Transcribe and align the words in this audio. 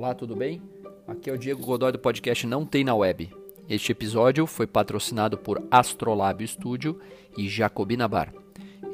Olá, 0.00 0.14
tudo 0.14 0.34
bem? 0.34 0.62
Aqui 1.06 1.28
é 1.28 1.32
o 1.34 1.36
Diego 1.36 1.62
Godoy 1.62 1.92
do 1.92 1.98
podcast 1.98 2.46
Não 2.46 2.64
Tem 2.64 2.82
na 2.82 2.94
Web. 2.94 3.30
Este 3.68 3.92
episódio 3.92 4.46
foi 4.46 4.66
patrocinado 4.66 5.36
por 5.36 5.62
Astrolabio 5.70 6.48
Studio 6.48 6.98
e 7.36 7.46
Jacobina 7.50 8.08
Bar. 8.08 8.32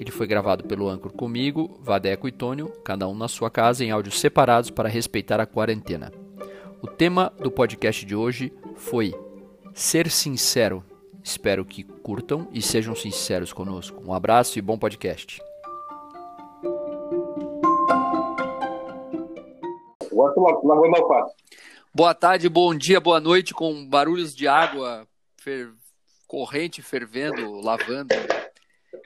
Ele 0.00 0.10
foi 0.10 0.26
gravado 0.26 0.64
pelo 0.64 0.88
Anchor 0.88 1.12
comigo, 1.12 1.78
Vadeco 1.80 2.26
e 2.26 2.32
Tônio, 2.32 2.72
cada 2.82 3.06
um 3.06 3.14
na 3.14 3.28
sua 3.28 3.48
casa 3.48 3.84
em 3.84 3.92
áudios 3.92 4.18
separados 4.18 4.68
para 4.68 4.88
respeitar 4.88 5.38
a 5.38 5.46
quarentena. 5.46 6.10
O 6.82 6.88
tema 6.88 7.32
do 7.38 7.52
podcast 7.52 8.04
de 8.04 8.16
hoje 8.16 8.52
foi 8.74 9.14
Ser 9.72 10.10
Sincero. 10.10 10.82
Espero 11.22 11.64
que 11.64 11.84
curtam 11.84 12.48
e 12.52 12.60
sejam 12.60 12.96
sinceros 12.96 13.52
conosco. 13.52 14.02
Um 14.04 14.12
abraço 14.12 14.58
e 14.58 14.62
bom 14.62 14.76
podcast. 14.76 15.40
Lavando 20.36 20.96
alface. 20.96 21.34
Boa 21.94 22.14
tarde, 22.14 22.48
bom 22.48 22.74
dia, 22.74 23.00
boa 23.00 23.20
noite, 23.20 23.54
com 23.54 23.86
barulhos 23.88 24.34
de 24.34 24.46
água, 24.46 25.06
fer... 25.36 25.72
corrente 26.26 26.82
fervendo, 26.82 27.60
lavando. 27.60 28.14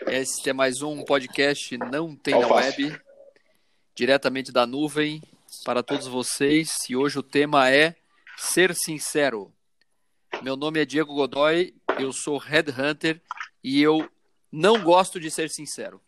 Este 0.06 0.50
é 0.50 0.52
mais 0.52 0.82
um 0.82 1.04
podcast 1.04 1.76
Não 1.78 2.16
Tem 2.16 2.38
na 2.38 2.48
Web, 2.48 3.00
diretamente 3.94 4.50
da 4.50 4.66
nuvem 4.66 5.22
para 5.64 5.82
todos 5.82 6.06
vocês. 6.06 6.70
E 6.88 6.96
hoje 6.96 7.18
o 7.18 7.22
tema 7.22 7.70
é 7.70 7.94
Ser 8.36 8.74
Sincero. 8.74 9.52
Meu 10.42 10.56
nome 10.56 10.80
é 10.80 10.84
Diego 10.84 11.14
Godoy, 11.14 11.74
eu 11.98 12.12
sou 12.12 12.38
Headhunter 12.38 13.20
e 13.62 13.82
eu 13.82 14.08
não 14.50 14.82
gosto 14.82 15.20
de 15.20 15.30
ser 15.30 15.50
sincero. 15.50 16.00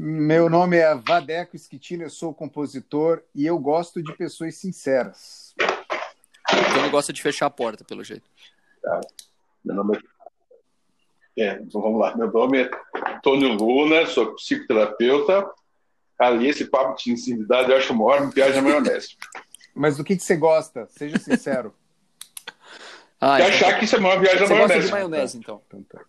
Meu 0.00 0.48
nome 0.48 0.76
é 0.76 0.94
Vadeco 0.94 1.56
Esquitino, 1.56 2.04
eu 2.04 2.08
sou 2.08 2.32
compositor 2.32 3.20
e 3.34 3.44
eu 3.44 3.58
gosto 3.58 4.00
de 4.00 4.16
pessoas 4.16 4.54
sinceras. 4.54 5.56
Então 5.58 6.82
não 6.82 6.90
gosta 6.92 7.12
de 7.12 7.20
fechar 7.20 7.46
a 7.46 7.50
porta, 7.50 7.84
pelo 7.84 8.04
jeito. 8.04 8.22
Tá. 8.80 9.00
Meu 9.64 9.74
nome 9.74 9.98
é... 11.36 11.46
é... 11.46 11.60
então 11.60 11.82
vamos 11.82 11.98
lá. 11.98 12.16
Meu 12.16 12.30
nome 12.30 12.62
é 12.62 12.70
Tônio 13.24 13.54
Luna, 13.54 14.06
sou 14.06 14.36
psicoterapeuta. 14.36 15.50
Ali, 16.16 16.46
esse 16.46 16.66
papo 16.66 16.94
de 16.94 17.02
sinceridade 17.02 17.72
eu 17.72 17.76
acho 17.76 17.92
maior 17.92 18.22
uma 18.22 18.30
piada 18.30 18.62
maionese. 18.62 19.16
Mas 19.74 19.96
do 19.96 20.04
que, 20.04 20.16
que 20.16 20.22
você 20.22 20.36
gosta? 20.36 20.86
Seja 20.90 21.18
sincero. 21.18 21.74
ah, 23.20 23.40
então... 23.40 23.48
achar 23.48 23.78
que 23.80 23.84
isso 23.84 23.96
é 23.96 23.98
uma 23.98 24.16
viagem 24.16 24.46
você 24.46 24.54
maionese. 24.54 24.74
Gosta 24.74 24.86
de 24.86 24.92
maionese, 24.92 25.38
então. 25.38 25.60
então 25.66 25.82
tá. 25.82 26.00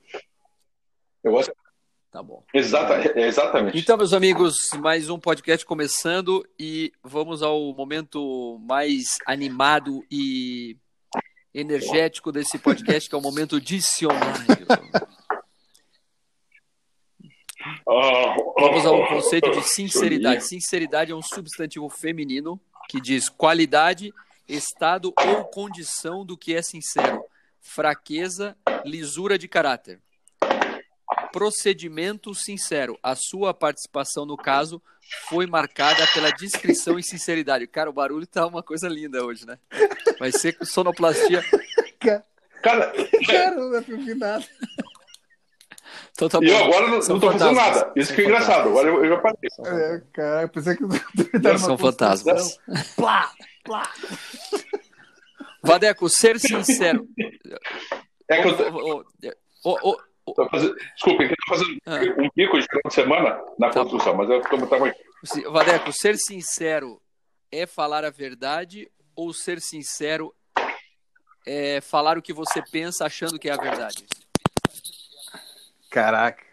Eu 1.23 1.31
gosto 1.31 1.52
Tá 2.11 2.23
bom. 2.23 2.43
Exata, 2.52 3.19
exatamente. 3.19 3.77
Então, 3.77 3.95
meus 3.95 4.13
amigos, 4.13 4.69
mais 4.79 5.11
um 5.11 5.19
podcast 5.19 5.63
começando 5.63 6.43
e 6.57 6.91
vamos 7.03 7.43
ao 7.43 7.71
momento 7.75 8.57
mais 8.67 9.19
animado 9.27 10.03
e 10.09 10.75
energético 11.53 12.31
desse 12.31 12.57
podcast, 12.57 13.07
que 13.07 13.13
é 13.13 13.17
o 13.17 13.21
momento 13.21 13.61
dicionário. 13.61 14.65
Vamos 18.57 18.85
ao 18.85 19.07
conceito 19.07 19.52
de 19.52 19.61
sinceridade. 19.63 20.43
Sinceridade 20.45 21.11
é 21.11 21.15
um 21.15 21.21
substantivo 21.21 21.89
feminino 21.89 22.59
que 22.87 22.99
diz 22.99 23.30
qualidade, 23.30 24.11
estado 24.47 25.13
ou 25.27 25.45
condição 25.45 26.25
do 26.25 26.37
que 26.37 26.55
é 26.55 26.61
sincero, 26.61 27.23
fraqueza, 27.59 28.57
lisura 28.83 29.37
de 29.37 29.47
caráter 29.47 30.02
procedimento 31.31 32.33
sincero. 32.33 32.97
A 33.02 33.16
sua 33.16 33.53
participação 33.53 34.25
no 34.25 34.38
caso 34.38 34.81
foi 35.27 35.47
marcada 35.47 36.05
pela 36.13 36.31
discrição 36.31 36.99
e 36.99 37.03
sinceridade. 37.03 37.67
Cara, 37.67 37.89
o 37.89 37.94
barulho 37.94 38.27
tá 38.27 38.45
uma 38.45 38.61
coisa 38.61 38.88
linda 38.88 39.23
hoje, 39.26 39.45
né? 39.45 39.58
Vai 40.20 40.31
ser 40.31 40.54
com 40.54 40.65
sonoplastia. 40.65 41.43
Cara, 42.61 42.93
cara 43.27 43.55
não 43.55 43.71
vai 43.71 43.86
ouvir 43.89 44.15
nada. 44.15 44.45
Então 46.11 46.27
tá 46.27 46.39
e 46.42 46.49
eu 46.49 46.58
agora 46.58 46.87
não, 46.87 46.99
não 46.99 47.20
tô 47.20 47.31
fazendo 47.31 47.54
nada. 47.54 47.92
Isso 47.95 48.14
que 48.14 48.21
é 48.21 48.25
engraçado. 48.25 48.70
Agora 48.70 48.89
eu, 48.89 49.04
eu 49.04 49.09
já 49.09 49.17
parei. 49.17 49.49
É, 49.65 50.02
cara, 50.11 50.42
eu 50.43 50.49
pensei 50.49 50.75
que 50.75 50.83
não 50.83 51.58
são 51.58 51.77
fantasmas. 51.77 52.59
Plá, 52.95 53.31
plá. 53.64 53.89
Vadeco, 55.64 56.09
ser 56.09 56.39
sincero. 56.39 57.08
É 58.27 58.42
que 58.42 58.48
eu 58.48 58.58
tô... 58.58 59.05
oh, 59.64 59.77
oh, 59.83 59.98
Fazendo, 60.50 60.76
desculpa, 60.94 61.23
eu 61.23 61.30
estou 61.30 61.58
fazendo 61.58 61.78
ah. 61.86 62.22
um 62.22 62.30
pico 62.30 62.60
de 62.60 62.66
final 62.66 62.82
de 62.88 62.94
semana 62.94 63.44
na 63.58 63.70
tá 63.70 63.82
construção, 63.82 64.16
mas 64.16 64.30
eu 64.30 64.42
estou 64.42 64.80
muito. 64.80 65.52
Vadeco, 65.52 65.92
ser 65.92 66.17
sincero 66.17 67.02
é 67.52 67.66
falar 67.66 68.06
a 68.06 68.10
verdade 68.10 68.90
ou 69.16 69.34
ser 69.34 69.60
sincero 69.60 70.34
é 71.45 71.82
falar 71.82 72.17
o 72.17 72.22
que 72.22 72.34
você 72.34 72.62
pensa 72.72 73.06
achando 73.06 73.40
que 73.40 73.50
é 73.50 73.54
a 73.54 73.58
verdade? 73.58 74.06
Caraca. 75.90 76.46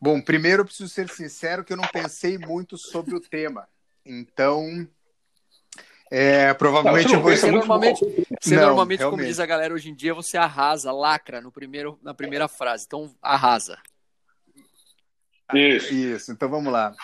Bom, 0.00 0.20
primeiro 0.20 0.62
eu 0.62 0.64
preciso 0.64 0.88
ser 0.88 1.08
sincero 1.08 1.64
que 1.64 1.72
eu 1.72 1.76
não 1.76 1.86
pensei 1.88 2.38
muito 2.38 2.78
sobre 2.78 3.14
o 3.14 3.20
tema. 3.20 3.68
Então, 4.06 4.88
é, 6.10 6.54
provavelmente 6.54 7.12
não, 7.12 7.22
você, 7.22 7.36
você 7.36 7.50
normalmente, 7.50 8.26
você 8.40 8.56
não, 8.56 8.66
normalmente 8.66 9.04
como 9.04 9.22
diz 9.22 9.38
a 9.38 9.46
galera 9.46 9.74
hoje 9.74 9.90
em 9.90 9.94
dia, 9.94 10.14
você 10.14 10.38
arrasa, 10.38 10.90
lacra 10.90 11.40
no 11.40 11.52
primeiro, 11.52 11.98
na 12.02 12.14
primeira 12.14 12.48
frase. 12.48 12.84
Então, 12.86 13.14
arrasa. 13.20 13.78
Isso. 15.54 15.94
Isso, 15.94 16.32
então 16.32 16.48
vamos 16.48 16.72
lá. 16.72 16.94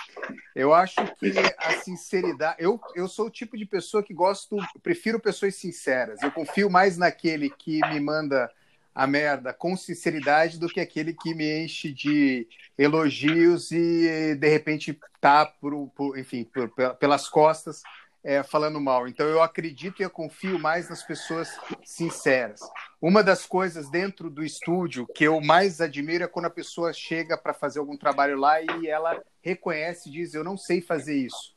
Eu 0.54 0.74
acho 0.74 0.96
que 1.18 1.32
a 1.58 1.72
sinceridade. 1.82 2.56
Eu, 2.58 2.80
eu 2.94 3.08
sou 3.08 3.26
o 3.26 3.30
tipo 3.30 3.56
de 3.56 3.64
pessoa 3.64 4.02
que 4.02 4.12
gosto, 4.12 4.56
prefiro 4.82 5.18
pessoas 5.18 5.54
sinceras. 5.54 6.22
Eu 6.22 6.30
confio 6.30 6.70
mais 6.70 6.96
naquele 6.98 7.48
que 7.50 7.80
me 7.88 8.00
manda 8.00 8.50
a 8.94 9.06
merda 9.06 9.52
com 9.52 9.76
sinceridade 9.76 10.58
do 10.58 10.68
que 10.68 10.78
aquele 10.78 11.12
que 11.14 11.34
me 11.34 11.64
enche 11.64 11.90
de 11.92 12.46
elogios 12.78 13.72
e 13.72 14.36
de 14.36 14.48
repente 14.48 14.98
tá 15.20 15.44
por, 15.46 15.88
por 15.96 16.18
enfim, 16.18 16.44
por, 16.44 16.70
pelas 16.96 17.28
costas 17.28 17.82
é, 18.24 18.42
falando 18.42 18.80
mal. 18.80 19.06
Então 19.06 19.26
eu 19.26 19.42
acredito 19.42 20.00
e 20.00 20.02
eu 20.02 20.10
confio 20.10 20.58
mais 20.58 20.88
nas 20.88 21.02
pessoas 21.02 21.48
sinceras. 21.84 22.60
Uma 23.00 23.22
das 23.22 23.44
coisas 23.44 23.90
dentro 23.90 24.30
do 24.30 24.42
estúdio 24.42 25.06
que 25.06 25.24
eu 25.24 25.40
mais 25.42 25.80
admiro 25.80 26.24
é 26.24 26.26
quando 26.26 26.46
a 26.46 26.50
pessoa 26.50 26.92
chega 26.92 27.36
para 27.36 27.52
fazer 27.52 27.78
algum 27.78 27.96
trabalho 27.96 28.38
lá 28.38 28.62
e 28.62 28.88
ela 28.88 29.22
reconhece 29.42 30.10
diz: 30.10 30.32
Eu 30.32 30.42
não 30.42 30.56
sei 30.56 30.80
fazer 30.80 31.14
isso. 31.14 31.54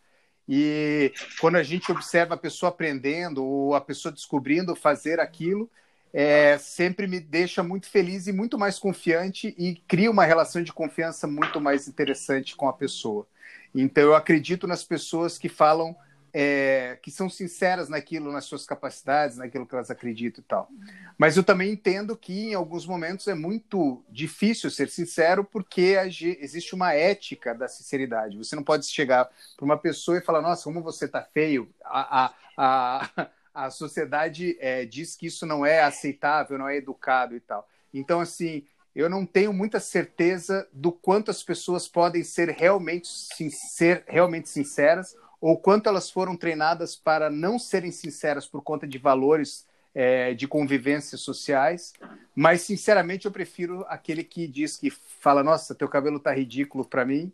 E 0.50 1.14
quando 1.40 1.56
a 1.56 1.64
gente 1.64 1.92
observa 1.92 2.36
a 2.36 2.38
pessoa 2.38 2.70
aprendendo 2.70 3.44
ou 3.44 3.74
a 3.74 3.82
pessoa 3.82 4.12
descobrindo 4.12 4.76
fazer 4.76 5.20
aquilo, 5.20 5.70
é, 6.14 6.58
sempre 6.58 7.06
me 7.06 7.20
deixa 7.20 7.62
muito 7.62 7.90
feliz 7.90 8.28
e 8.28 8.34
muito 8.34 8.58
mais 8.58 8.80
confiante 8.80 9.54
e 9.58 9.76
cria 9.88 10.10
uma 10.10 10.24
relação 10.26 10.64
de 10.64 10.72
confiança 10.72 11.28
muito 11.28 11.60
mais 11.60 11.88
interessante 11.88 12.56
com 12.56 12.68
a 12.68 12.74
pessoa. 12.74 13.28
Então 13.76 14.04
eu 14.04 14.16
acredito 14.16 14.66
nas 14.68 14.84
pessoas 14.84 15.38
que 15.38 15.50
falam 15.50 15.96
é, 16.40 17.00
que 17.02 17.10
são 17.10 17.28
sinceras 17.28 17.90
naquilo, 17.90 18.32
nas 18.32 18.46
suas 18.46 18.64
capacidades, 18.64 19.38
naquilo 19.38 19.66
que 19.66 19.74
elas 19.74 19.90
acreditam 19.90 20.44
e 20.44 20.48
tal. 20.48 20.70
Mas 21.18 21.36
eu 21.36 21.44
também 21.44 21.72
entendo 21.72 22.16
que 22.16 22.50
em 22.50 22.54
alguns 22.54 22.86
momentos 22.86 23.28
é 23.28 23.34
muito 23.34 24.06
difícil 24.08 24.70
ser 24.70 24.88
sincero 24.88 25.44
porque 25.44 25.98
existe 26.40 26.76
uma 26.76 26.94
ética 26.94 27.56
da 27.56 27.68
sinceridade. 27.68 28.38
Você 28.38 28.56
não 28.56 28.62
pode 28.62 28.86
chegar 28.86 29.28
para 29.56 29.66
uma 29.66 29.80
pessoa 29.80 30.20
e 30.20 30.22
falar: 30.22 30.44
Nossa, 30.44 30.64
como 30.64 30.80
você 30.80 31.06
está 31.06 31.24
feio. 31.24 31.74
A, 31.84 32.26
a, 32.26 32.34
a, 32.56 33.30
a 33.56 33.72
sociedade 33.72 34.56
é, 34.60 34.86
diz 34.86 35.16
que 35.16 35.26
isso 35.26 35.44
não 35.44 35.66
é 35.66 35.82
aceitável, 35.82 36.60
não 36.60 36.70
é 36.70 36.78
educado 36.78 37.36
e 37.36 37.40
tal. 37.40 37.68
Então, 37.92 38.20
assim, 38.20 38.64
eu 38.96 39.10
não 39.10 39.26
tenho 39.26 39.52
muita 39.52 39.80
certeza 39.80 40.68
do 40.72 40.92
quanto 40.92 41.32
as 41.32 41.42
pessoas 41.42 41.88
podem 41.88 42.24
ser 42.24 42.50
realmente, 42.50 43.08
ser 43.08 44.04
realmente 44.06 44.50
sinceras 44.50 45.16
ou 45.40 45.58
quanto 45.58 45.88
elas 45.88 46.10
foram 46.10 46.36
treinadas 46.36 46.96
para 46.96 47.30
não 47.30 47.60
serem 47.60 47.92
sinceras 47.92 48.48
por 48.48 48.62
conta 48.62 48.88
de 48.88 48.98
valores 48.98 49.66
é, 49.94 50.34
de 50.34 50.48
convivências 50.48 51.22
sociais, 51.22 51.94
mas 52.36 52.62
sinceramente 52.62 53.26
eu 53.26 53.32
prefiro 53.32 53.86
aquele 53.88 54.24
que 54.24 54.48
diz 54.48 54.78
que 54.78 54.90
fala, 54.90 55.44
nossa, 55.44 55.74
teu 55.74 55.88
cabelo 55.88 56.20
tá 56.20 56.34
ridículo 56.34 56.86
para 56.86 57.06
mim, 57.06 57.32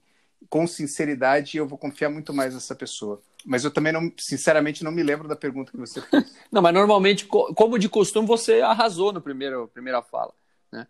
com 0.50 0.68
sinceridade 0.68 1.58
eu 1.58 1.68
vou 1.68 1.78
confiar 1.78 2.10
muito 2.10 2.34
mais 2.34 2.54
nessa 2.54 2.76
pessoa. 2.76 3.22
Mas 3.46 3.66
eu 3.66 3.72
também 3.72 3.92
não, 3.92 4.12
sinceramente, 4.18 4.84
não 4.84 4.92
me 4.92 5.04
lembro 5.04 5.28
da 5.28 5.36
pergunta 5.36 5.72
que 5.72 5.78
você 5.78 6.02
fez. 6.02 6.34
não, 6.52 6.62
mas 6.62 6.74
normalmente, 6.74 7.26
como 7.26 7.78
de 7.78 7.90
costume, 7.90 8.28
você 8.28 8.62
arrasou 8.62 9.12
no 9.12 9.22
primeiro 9.22 9.68
primeira 9.68 10.02
fala, 10.02 10.34
né? 10.72 10.88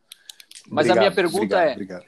Mas 0.67 0.85
obrigado, 0.85 0.97
a 0.97 1.01
minha 1.01 1.11
pergunta 1.11 1.43
obrigado, 1.43 1.67
é, 1.67 1.71
obrigado. 1.73 2.05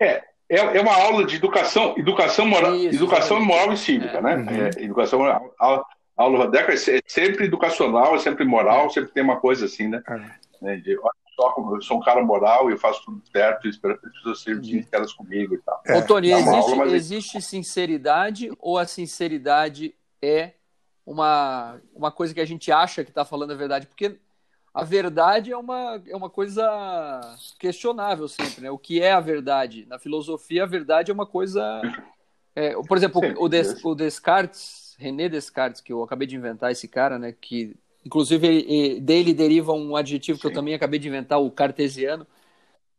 é, 0.00 0.04
é 0.04 0.35
é, 0.48 0.58
é 0.58 0.80
uma 0.80 0.94
aula 0.94 1.24
de 1.24 1.36
educação, 1.36 1.94
educação 1.96 2.46
moral, 2.46 2.74
Isso, 2.74 2.96
educação 2.96 3.44
moral 3.44 3.72
e 3.72 3.76
cívica, 3.76 4.18
é. 4.18 4.22
né? 4.22 4.36
Uhum. 4.36 4.48
É, 4.48 4.84
educação 4.84 5.24
a, 5.24 5.84
aula 6.16 6.38
Rodeca 6.38 6.72
é 6.72 7.00
sempre 7.06 7.46
educacional, 7.46 8.14
é 8.14 8.18
sempre 8.18 8.44
moral, 8.44 8.86
é. 8.86 8.88
sempre 8.90 9.12
tem 9.12 9.22
uma 9.22 9.40
coisa 9.40 9.66
assim, 9.66 9.88
né? 9.88 10.02
É. 10.62 10.76
De, 10.76 10.96
só 11.36 11.54
eu 11.58 11.82
sou 11.82 11.98
um 11.98 12.00
cara 12.00 12.24
moral 12.24 12.70
e 12.70 12.72
eu 12.72 12.78
faço 12.78 13.04
tudo 13.04 13.22
certo 13.30 13.66
e 13.66 13.70
espero 13.70 13.98
que 13.98 14.06
as 14.06 14.12
pessoas 14.12 14.40
sejam 14.40 14.64
sinceras 14.64 15.12
comigo 15.12 15.54
e 15.54 15.58
tal. 15.58 15.82
É. 15.86 15.98
Ô, 15.98 16.06
Tony, 16.06 16.32
existe, 16.32 16.54
aula, 16.54 16.76
mas... 16.76 16.92
existe 16.92 17.42
sinceridade 17.42 18.50
ou 18.58 18.78
a 18.78 18.86
sinceridade 18.86 19.94
é 20.22 20.52
uma, 21.04 21.78
uma 21.94 22.10
coisa 22.10 22.32
que 22.32 22.40
a 22.40 22.46
gente 22.46 22.72
acha 22.72 23.04
que 23.04 23.10
está 23.10 23.24
falando 23.24 23.52
a 23.52 23.56
verdade? 23.56 23.86
Porque 23.86 24.18
a 24.76 24.84
verdade 24.84 25.50
é 25.50 25.56
uma, 25.56 26.02
é 26.06 26.14
uma 26.14 26.28
coisa 26.28 26.62
questionável 27.58 28.28
sempre, 28.28 28.60
né? 28.60 28.70
O 28.70 28.76
que 28.76 29.00
é 29.00 29.10
a 29.10 29.20
verdade? 29.20 29.86
Na 29.88 29.98
filosofia, 29.98 30.64
a 30.64 30.66
verdade 30.66 31.10
é 31.10 31.14
uma 31.14 31.24
coisa... 31.24 31.80
É, 32.54 32.74
por 32.86 32.98
exemplo, 32.98 33.22
Sim, 33.22 33.34
o, 33.38 33.48
Des, 33.48 33.82
o 33.82 33.94
Descartes, 33.94 34.94
René 34.98 35.30
Descartes, 35.30 35.80
que 35.80 35.94
eu 35.94 36.02
acabei 36.02 36.26
de 36.26 36.36
inventar 36.36 36.70
esse 36.70 36.86
cara, 36.88 37.18
né? 37.18 37.32
Que 37.32 37.74
inclusive 38.04 39.00
dele 39.00 39.32
deriva 39.32 39.72
um 39.72 39.96
adjetivo 39.96 40.38
que 40.38 40.42
Sim. 40.42 40.48
eu 40.48 40.54
também 40.54 40.74
acabei 40.74 41.00
de 41.00 41.08
inventar, 41.08 41.40
o 41.40 41.50
cartesiano, 41.50 42.26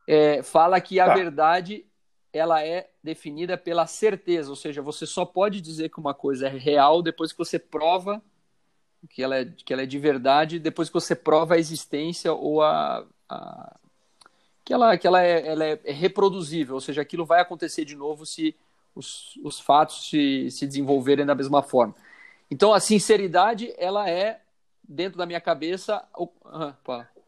é, 0.08 0.42
fala 0.42 0.82
que 0.82 1.00
a 1.00 1.06
tá. 1.06 1.14
verdade 1.14 1.86
ela 2.34 2.66
é 2.66 2.90
definida 3.04 3.56
pela 3.56 3.86
certeza, 3.86 4.50
ou 4.50 4.56
seja, 4.56 4.82
você 4.82 5.06
só 5.06 5.26
pode 5.26 5.62
dizer 5.62 5.90
que 5.90 6.00
uma 6.00 6.16
coisa 6.16 6.48
é 6.48 6.58
real 6.58 7.04
depois 7.04 7.32
que 7.32 7.38
você 7.38 7.60
prova 7.60 8.20
que 9.10 9.22
ela 9.22 9.38
é, 9.38 9.46
que 9.46 9.72
ela 9.72 9.84
é 9.84 9.86
de 9.86 10.00
verdade, 10.00 10.60
depois 10.60 10.90
que 10.90 10.94
você 10.94 11.16
prova 11.16 11.56
a 11.56 11.60
existência 11.60 12.34
ou 12.34 12.62
a, 12.62 13.06
a 13.30 13.76
que 14.66 14.74
ela, 14.74 14.98
que 14.98 15.08
ela, 15.08 15.24
é, 15.24 15.48
ela 15.48 15.66
é 15.66 15.80
reproduzível, 15.86 16.76
ou 16.76 16.82
seja, 16.82 17.02
aquilo 17.02 17.26
vai 17.26 17.40
acontecer 17.40 17.86
de 17.86 17.96
novo 17.96 18.26
se 18.26 18.54
os, 18.94 19.40
os 19.44 19.60
fatos 19.60 20.10
se, 20.10 20.52
se 20.52 20.68
desenvolverem 20.68 21.26
da 21.26 21.36
mesma 21.36 21.64
forma. 21.64 21.96
Então, 22.52 22.74
a 22.74 22.80
sinceridade, 22.80 23.74
ela 23.78 24.10
é 24.10 24.42
dentro 24.84 25.18
da 25.18 25.26
minha 25.26 25.40
cabeça. 25.40 26.04
Uhum, 26.18 26.74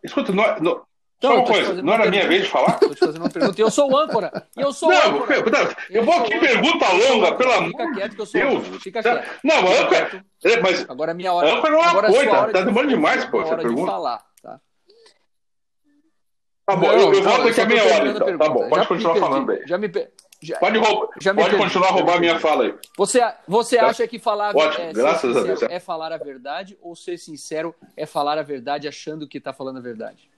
Escuta, 0.04 0.32
é, 0.32 0.60
não, 0.60 0.82
então, 1.20 1.32
só 1.32 1.38
uma 1.38 1.46
coisa, 1.46 1.82
não 1.82 1.94
era 1.94 2.10
minha 2.10 2.26
vez 2.26 2.44
de 2.44 2.50
falar? 2.50 2.76
Estou 2.76 2.96
te 2.96 3.00
fazendo 3.00 3.22
uma 3.22 3.30
pergunta. 3.30 3.62
Eu 3.62 3.70
sou 3.70 3.92
o 3.92 3.98
âncora. 3.98 4.48
Eu 4.56 4.72
sou 4.72 4.90
não, 4.90 5.18
âncora. 5.18 5.52
Não, 5.52 5.60
eu, 5.60 5.76
eu 5.90 6.04
vou 6.06 6.14
aqui 6.14 6.40
pergunta 6.40 6.86
longa, 6.94 7.36
pelo 7.36 7.52
amor 7.52 7.72
Fica 7.72 7.94
quieto 7.94 8.16
que 8.16 8.22
eu 8.22 8.26
sou 8.26 8.42
Deus. 8.42 8.68
Fica 8.82 9.04
quieto. 9.04 9.30
Não, 9.44 9.68
Fica 9.68 9.82
âncora. 9.82 10.26
É, 10.46 10.62
mas 10.62 10.90
agora 10.90 11.12
é 11.12 11.14
minha 11.14 11.34
hora. 11.34 11.54
Âncora 11.54 11.72
não 11.74 11.84
é 11.84 11.90
uma 11.90 12.04
coisa. 12.04 12.52
Tá 12.54 12.62
demorando 12.62 12.94
demais, 12.94 13.26
pô, 13.26 13.42
essa 13.42 13.58
pergunta. 13.58 13.82
De 13.82 13.88
falar, 13.88 14.26
tá? 14.42 14.62
Tá 16.66 16.76
bom, 16.78 16.88
não, 16.88 16.94
eu, 16.94 17.14
eu 17.14 17.22
volto 17.22 17.48
aqui 17.50 17.62
a 17.62 17.66
meia 17.66 17.84
hora, 17.84 18.10
então. 18.12 18.38
Tá 18.38 18.50
bom, 18.50 18.70
pode 18.70 18.88
continuar 18.88 19.16
falando 19.18 19.52
aí. 19.52 19.62
Já 19.68 19.78
me 19.78 19.90
já, 20.42 20.58
pode 20.58 20.78
rouba, 20.78 21.10
já 21.20 21.36
pode 21.36 21.58
continuar 21.58 21.90
a 21.90 21.92
roubar 21.92 22.16
a 22.16 22.20
minha 22.22 22.40
fala 22.40 22.64
aí. 22.64 22.74
Você, 22.98 23.20
você 23.46 23.76
tá. 23.76 23.88
acha 23.88 24.08
que 24.08 24.18
falar 24.18 24.56
Ótimo, 24.56 24.86
é, 24.86 24.94
graças 24.94 25.36
a 25.36 25.44
Deus. 25.44 25.62
é 25.64 25.80
falar 25.82 26.14
a 26.14 26.18
verdade 26.18 26.78
ou 26.82 26.96
ser 26.96 27.18
sincero 27.18 27.76
é 27.98 28.06
falar 28.06 28.38
a 28.38 28.42
verdade 28.42 28.88
achando 28.88 29.28
que 29.28 29.38
está 29.38 29.52
falando 29.52 29.80
a 29.80 29.82
verdade? 29.82 30.30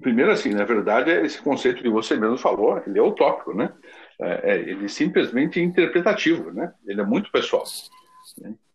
Primeiro, 0.00 0.32
assim, 0.32 0.50
na 0.50 0.64
verdade, 0.64 1.10
esse 1.10 1.40
conceito 1.40 1.82
que 1.82 1.88
você 1.88 2.16
mesmo 2.16 2.38
falou, 2.38 2.82
ele 2.86 2.98
é 2.98 3.02
utópico, 3.02 3.54
né? 3.54 3.72
É, 4.20 4.52
é 4.52 4.58
ele 4.60 4.86
é 4.86 4.88
simplesmente 4.88 5.60
interpretativo, 5.60 6.50
né? 6.50 6.72
Ele 6.86 7.00
é 7.00 7.04
muito 7.04 7.30
pessoal. 7.30 7.64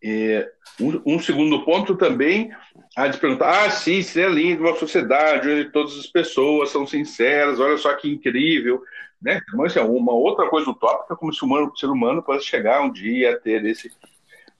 E 0.02 0.46
um, 0.80 1.14
um, 1.14 1.18
segundo 1.18 1.64
ponto 1.64 1.96
também, 1.96 2.50
a 2.96 3.08
de 3.08 3.18
perguntar, 3.18 3.64
ah, 3.64 3.70
sim, 3.70 4.02
seria 4.02 4.28
lindo 4.28 4.62
uma 4.62 4.76
sociedade 4.76 5.50
onde 5.50 5.70
todas 5.70 5.98
as 5.98 6.06
pessoas 6.06 6.70
são 6.70 6.86
sinceras, 6.86 7.58
olha 7.58 7.76
só 7.76 7.92
que 7.94 8.08
incrível, 8.08 8.80
né? 9.20 9.40
Mas 9.54 9.76
assim, 9.76 9.86
uma 9.86 10.12
outra 10.12 10.48
coisa 10.48 10.70
utópica, 10.70 11.16
como 11.16 11.32
se 11.32 11.44
o 11.44 11.76
ser 11.76 11.86
humano 11.86 12.22
pudesse 12.22 12.46
chegar 12.46 12.82
um 12.82 12.92
dia 12.92 13.32
a 13.32 13.36
ter 13.36 13.64
esse 13.64 13.90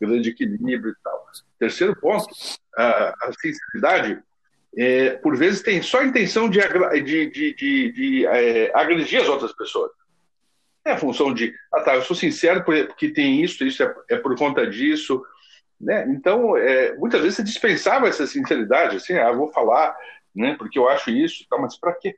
grande 0.00 0.30
equilíbrio 0.30 0.92
e 0.92 1.02
tal. 1.02 1.26
Terceiro 1.58 1.94
ponto, 1.98 2.26
a, 2.76 3.14
a 3.22 3.32
sinceridade, 3.40 4.22
é, 4.76 5.10
por 5.10 5.36
vezes 5.36 5.62
tem 5.62 5.82
só 5.82 6.00
a 6.00 6.06
intenção 6.06 6.48
de, 6.48 6.60
de, 7.02 7.30
de, 7.30 7.54
de, 7.54 7.92
de 7.92 8.26
é, 8.26 8.70
agredir 8.74 9.20
as 9.20 9.28
outras 9.28 9.52
pessoas. 9.52 9.90
É 10.84 10.92
a 10.92 10.98
função 10.98 11.34
de, 11.34 11.54
ah 11.72 11.80
tá, 11.80 11.94
eu 11.96 12.02
sou 12.02 12.16
sincero 12.16 12.64
porque 12.64 13.10
tem 13.10 13.42
isso, 13.42 13.64
isso 13.64 13.82
é, 13.82 13.94
é 14.10 14.16
por 14.16 14.36
conta 14.36 14.66
disso. 14.66 15.22
Né? 15.80 16.06
Então, 16.08 16.56
é, 16.56 16.94
muitas 16.96 17.20
vezes 17.20 17.36
você 17.36 17.42
dispensava 17.42 18.08
essa 18.08 18.26
sinceridade, 18.26 18.96
assim, 18.96 19.14
ah, 19.14 19.32
vou 19.32 19.52
falar, 19.52 19.96
né, 20.34 20.56
porque 20.58 20.78
eu 20.78 20.88
acho 20.88 21.10
isso, 21.10 21.46
tá, 21.48 21.58
mas 21.58 21.78
para 21.78 21.94
quê? 21.94 22.16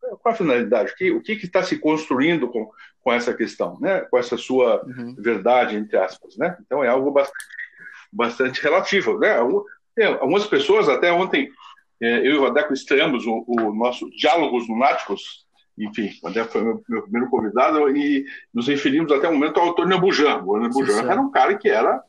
Qual 0.00 0.32
a 0.32 0.34
finalidade? 0.34 0.92
O 1.12 1.20
que 1.20 1.32
está 1.32 1.62
se 1.62 1.78
construindo 1.78 2.48
com, 2.48 2.70
com 3.02 3.12
essa 3.12 3.34
questão, 3.34 3.78
né? 3.80 4.00
com 4.02 4.18
essa 4.18 4.36
sua 4.36 4.84
uhum. 4.84 5.14
verdade, 5.18 5.76
entre 5.76 5.96
aspas? 5.96 6.36
Né? 6.36 6.56
Então, 6.64 6.82
é 6.82 6.88
algo 6.88 7.10
bastante, 7.10 7.44
bastante 8.12 8.62
relativo. 8.62 9.18
Né? 9.18 9.36
Algumas 10.20 10.46
pessoas, 10.46 10.88
até 10.88 11.12
ontem, 11.12 11.50
é, 12.00 12.18
eu 12.18 12.32
e 12.32 12.38
o 12.38 12.40
Vadeco 12.42 12.72
estreamos 12.72 13.26
o, 13.26 13.44
o 13.46 13.74
nosso 13.74 14.08
Diálogos 14.10 14.66
Lunáticos, 14.68 15.46
enfim, 15.78 16.10
o 16.22 16.28
André 16.28 16.44
foi 16.44 16.62
meu, 16.62 16.82
meu, 16.88 17.02
primeiro 17.02 17.30
convidado 17.30 17.88
e 17.96 18.26
nos 18.52 18.68
referimos 18.68 19.10
até 19.12 19.28
o 19.28 19.32
momento 19.32 19.58
ao 19.58 19.70
Antônio 19.70 20.00
Bujan. 20.00 20.42
O 20.42 20.56
Antônio 20.56 20.70
Bujan 20.70 21.10
era 21.10 21.20
um 21.20 21.30
cara 21.30 21.56
que 21.56 21.68
era, 21.68 22.02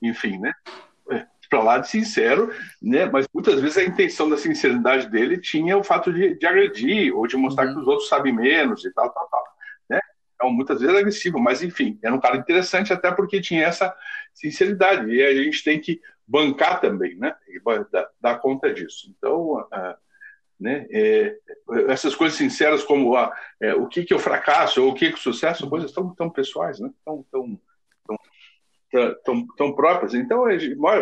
enfim, 0.00 0.38
né, 0.38 0.52
é, 0.66 0.83
para 1.54 1.62
lá 1.62 1.78
de 1.78 1.88
sincero, 1.88 2.52
né, 2.82 3.06
mas 3.06 3.28
muitas 3.32 3.60
vezes 3.60 3.78
a 3.78 3.84
intenção 3.84 4.28
da 4.28 4.36
sinceridade 4.36 5.08
dele 5.08 5.38
tinha 5.38 5.78
o 5.78 5.84
fato 5.84 6.12
de, 6.12 6.34
de 6.34 6.46
agredir 6.46 7.16
ou 7.16 7.28
de 7.28 7.36
mostrar 7.36 7.66
uhum. 7.66 7.74
que 7.74 7.80
os 7.80 7.86
outros 7.86 8.08
sabem 8.08 8.32
menos 8.32 8.84
e 8.84 8.92
tal, 8.92 9.08
tal, 9.10 9.28
tal. 9.28 9.44
Né? 9.88 10.00
Então, 10.34 10.50
muitas 10.50 10.80
vezes 10.80 10.96
agressivo, 10.96 11.38
mas 11.38 11.62
enfim, 11.62 11.96
era 12.02 12.12
um 12.12 12.20
cara 12.20 12.36
interessante 12.36 12.92
até 12.92 13.12
porque 13.12 13.40
tinha 13.40 13.64
essa 13.64 13.94
sinceridade 14.32 15.08
e 15.12 15.22
a 15.22 15.32
gente 15.44 15.62
tem 15.62 15.80
que 15.80 16.00
bancar 16.26 16.80
também, 16.80 17.14
né, 17.16 17.36
e 17.46 17.60
dar, 17.92 18.08
dar 18.20 18.38
conta 18.40 18.72
disso. 18.72 19.14
Então, 19.16 19.60
uh, 19.60 20.04
né? 20.58 20.86
É, 20.90 21.36
essas 21.88 22.14
coisas 22.14 22.38
sinceras 22.38 22.84
como 22.84 23.16
ah, 23.16 23.32
é, 23.60 23.74
o 23.74 23.86
que, 23.86 24.04
que 24.04 24.12
é 24.12 24.16
o 24.16 24.20
fracasso 24.20 24.82
ou 24.82 24.92
o 24.92 24.94
que, 24.94 25.10
que 25.10 25.18
é 25.18 25.20
sucesso, 25.20 25.68
coisas 25.68 25.92
tão, 25.92 26.14
tão 26.14 26.30
pessoais, 26.30 26.78
né? 26.78 26.90
tão, 27.04 27.24
tão, 27.30 27.60
tão, 28.94 29.14
tão, 29.24 29.46
tão 29.56 29.72
próprias. 29.74 30.14
Então, 30.14 30.44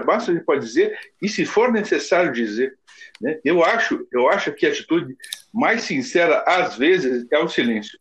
basta 0.05 0.31
a 0.31 0.35
gente 0.35 0.45
pode 0.45 0.65
dizer, 0.65 0.99
e 1.21 1.29
se 1.29 1.45
for 1.45 1.71
necessário 1.71 2.33
dizer. 2.33 2.77
Né? 3.21 3.39
Eu, 3.45 3.65
acho, 3.65 4.07
eu 4.11 4.29
acho 4.29 4.53
que 4.53 4.67
a 4.67 4.71
atitude 4.71 5.17
mais 5.53 5.83
sincera, 5.83 6.43
às 6.47 6.77
vezes, 6.77 7.27
é 7.31 7.39
o 7.39 7.49
silêncio. 7.49 7.99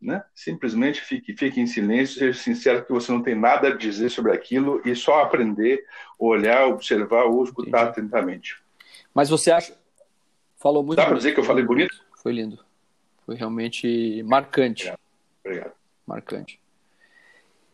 Né? 0.00 0.22
Simplesmente 0.34 1.00
fique, 1.00 1.34
fique 1.34 1.60
em 1.60 1.66
silêncio, 1.66 2.18
seja 2.18 2.38
sincero 2.38 2.84
que 2.84 2.92
você 2.92 3.10
não 3.10 3.22
tem 3.22 3.34
nada 3.34 3.68
a 3.68 3.76
dizer 3.76 4.10
sobre 4.10 4.32
aquilo 4.32 4.80
e 4.84 4.94
só 4.94 5.22
aprender, 5.22 5.84
olhar, 6.18 6.66
observar 6.68 7.24
ou 7.24 7.42
escutar 7.42 7.84
atentamente. 7.88 8.56
Mas 9.14 9.30
você 9.30 9.50
acha, 9.50 9.74
Falou 10.66 10.82
muito. 10.82 10.96
Dá 10.96 11.06
para 11.06 11.16
dizer 11.16 11.32
que 11.32 11.40
eu 11.40 11.44
falei 11.44 11.64
bonito? 11.64 11.94
Foi 12.22 12.32
lindo. 12.32 12.58
Foi 13.24 13.36
realmente 13.36 14.22
marcante. 14.24 14.92
Obrigado. 15.44 15.72
Marcante. 16.06 16.60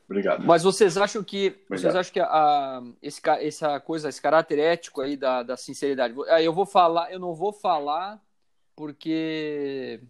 Obrigado. 0.04 0.44
Mas 0.44 0.62
vocês 0.62 0.96
acham 0.96 1.22
que 1.22 1.48
Obrigado. 1.48 1.68
vocês 1.68 1.96
acham 1.96 2.12
que 2.12 2.20
a, 2.20 2.82
esse, 3.02 3.20
essa 3.40 3.80
coisa, 3.80 4.08
esse 4.08 4.20
caráter 4.20 4.58
ético 4.58 5.00
aí 5.00 5.16
da, 5.16 5.42
da 5.42 5.56
sinceridade? 5.56 6.14
Eu 6.40 6.52
vou 6.52 6.66
falar, 6.66 7.12
eu 7.12 7.18
não 7.18 7.34
vou 7.34 7.52
falar 7.52 8.20
porque 8.76 10.00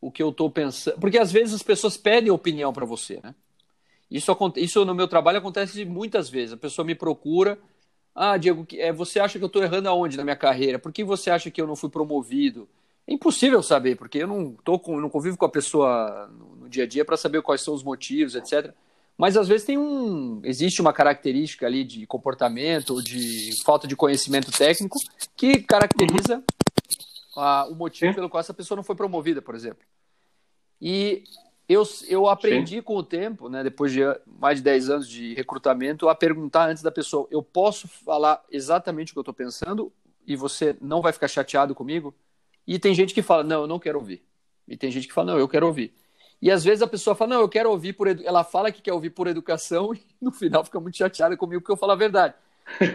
o 0.00 0.10
que 0.10 0.22
eu 0.22 0.30
estou 0.30 0.50
pensando, 0.50 0.98
porque 0.98 1.18
às 1.18 1.30
vezes 1.30 1.54
as 1.54 1.62
pessoas 1.62 1.96
pedem 1.96 2.30
opinião 2.30 2.72
para 2.72 2.84
você, 2.84 3.20
né? 3.22 3.34
Isso, 4.10 4.36
isso 4.56 4.84
no 4.84 4.94
meu 4.94 5.08
trabalho 5.08 5.38
acontece 5.38 5.84
muitas 5.84 6.28
vezes. 6.28 6.52
A 6.52 6.56
pessoa 6.56 6.86
me 6.86 6.94
procura 6.94 7.58
ah, 8.16 8.38
Diego, 8.38 8.66
é, 8.72 8.90
você 8.90 9.20
acha 9.20 9.38
que 9.38 9.44
eu 9.44 9.46
estou 9.46 9.62
errando 9.62 9.90
aonde 9.90 10.16
na 10.16 10.24
minha 10.24 10.34
carreira? 10.34 10.78
Por 10.78 10.90
que 10.90 11.04
você 11.04 11.28
acha 11.28 11.50
que 11.50 11.60
eu 11.60 11.66
não 11.66 11.76
fui 11.76 11.90
promovido? 11.90 12.66
É 13.06 13.12
impossível 13.12 13.62
saber, 13.62 13.94
porque 13.96 14.18
eu 14.18 14.26
não, 14.26 14.54
tô 14.64 14.78
com, 14.78 14.98
não 14.98 15.10
convivo 15.10 15.36
com 15.36 15.44
a 15.44 15.50
pessoa 15.50 16.26
no, 16.32 16.56
no 16.56 16.68
dia 16.68 16.84
a 16.84 16.86
dia 16.86 17.04
para 17.04 17.18
saber 17.18 17.42
quais 17.42 17.60
são 17.60 17.74
os 17.74 17.82
motivos, 17.82 18.34
etc. 18.34 18.72
Mas 19.16 19.36
às 19.36 19.48
vezes 19.48 19.66
tem 19.66 19.78
um. 19.78 20.40
Existe 20.44 20.80
uma 20.80 20.92
característica 20.92 21.66
ali 21.66 21.84
de 21.84 22.06
comportamento 22.06 22.90
ou 22.90 23.02
de 23.02 23.50
falta 23.64 23.86
de 23.86 23.96
conhecimento 23.96 24.50
técnico 24.50 24.98
que 25.34 25.62
caracteriza 25.62 26.42
o 27.70 27.74
motivo 27.74 28.14
pelo 28.14 28.28
qual 28.28 28.40
essa 28.40 28.54
pessoa 28.54 28.76
não 28.76 28.84
foi 28.84 28.94
promovida, 28.94 29.40
por 29.40 29.54
exemplo. 29.54 29.84
E 30.80 31.24
eu, 31.68 31.82
eu 32.08 32.28
aprendi 32.28 32.76
Sim. 32.76 32.82
com 32.82 32.96
o 32.96 33.02
tempo, 33.02 33.48
né, 33.48 33.62
depois 33.62 33.92
de 33.92 34.00
mais 34.26 34.58
de 34.58 34.64
10 34.64 34.90
anos 34.90 35.08
de 35.08 35.34
recrutamento, 35.34 36.08
a 36.08 36.14
perguntar 36.14 36.68
antes 36.68 36.82
da 36.82 36.90
pessoa: 36.90 37.26
eu 37.30 37.42
posso 37.42 37.88
falar 37.88 38.44
exatamente 38.50 39.12
o 39.12 39.14
que 39.14 39.18
eu 39.18 39.22
estou 39.22 39.34
pensando 39.34 39.92
e 40.26 40.36
você 40.36 40.76
não 40.80 41.00
vai 41.00 41.12
ficar 41.12 41.28
chateado 41.28 41.74
comigo? 41.74 42.14
E 42.66 42.78
tem 42.78 42.94
gente 42.94 43.14
que 43.14 43.22
fala: 43.22 43.42
não, 43.42 43.62
eu 43.62 43.66
não 43.66 43.78
quero 43.78 43.98
ouvir. 43.98 44.22
E 44.68 44.76
tem 44.76 44.90
gente 44.90 45.08
que 45.08 45.14
fala: 45.14 45.32
não, 45.32 45.38
eu 45.38 45.48
quero 45.48 45.66
ouvir. 45.66 45.94
E 46.40 46.50
às 46.50 46.62
vezes 46.64 46.82
a 46.82 46.86
pessoa 46.86 47.16
fala: 47.16 47.34
não, 47.34 47.40
eu 47.40 47.48
quero 47.48 47.70
ouvir 47.70 47.92
por. 47.92 48.08
Edu... 48.08 48.22
Ela 48.24 48.44
fala 48.44 48.70
que 48.70 48.82
quer 48.82 48.92
ouvir 48.92 49.10
por 49.10 49.26
educação 49.26 49.92
e 49.94 50.02
no 50.20 50.30
final 50.30 50.64
fica 50.64 50.80
muito 50.80 50.96
chateada 50.96 51.36
comigo 51.36 51.60
porque 51.60 51.72
eu 51.72 51.76
falo 51.76 51.92
a 51.92 51.96
verdade. 51.96 52.34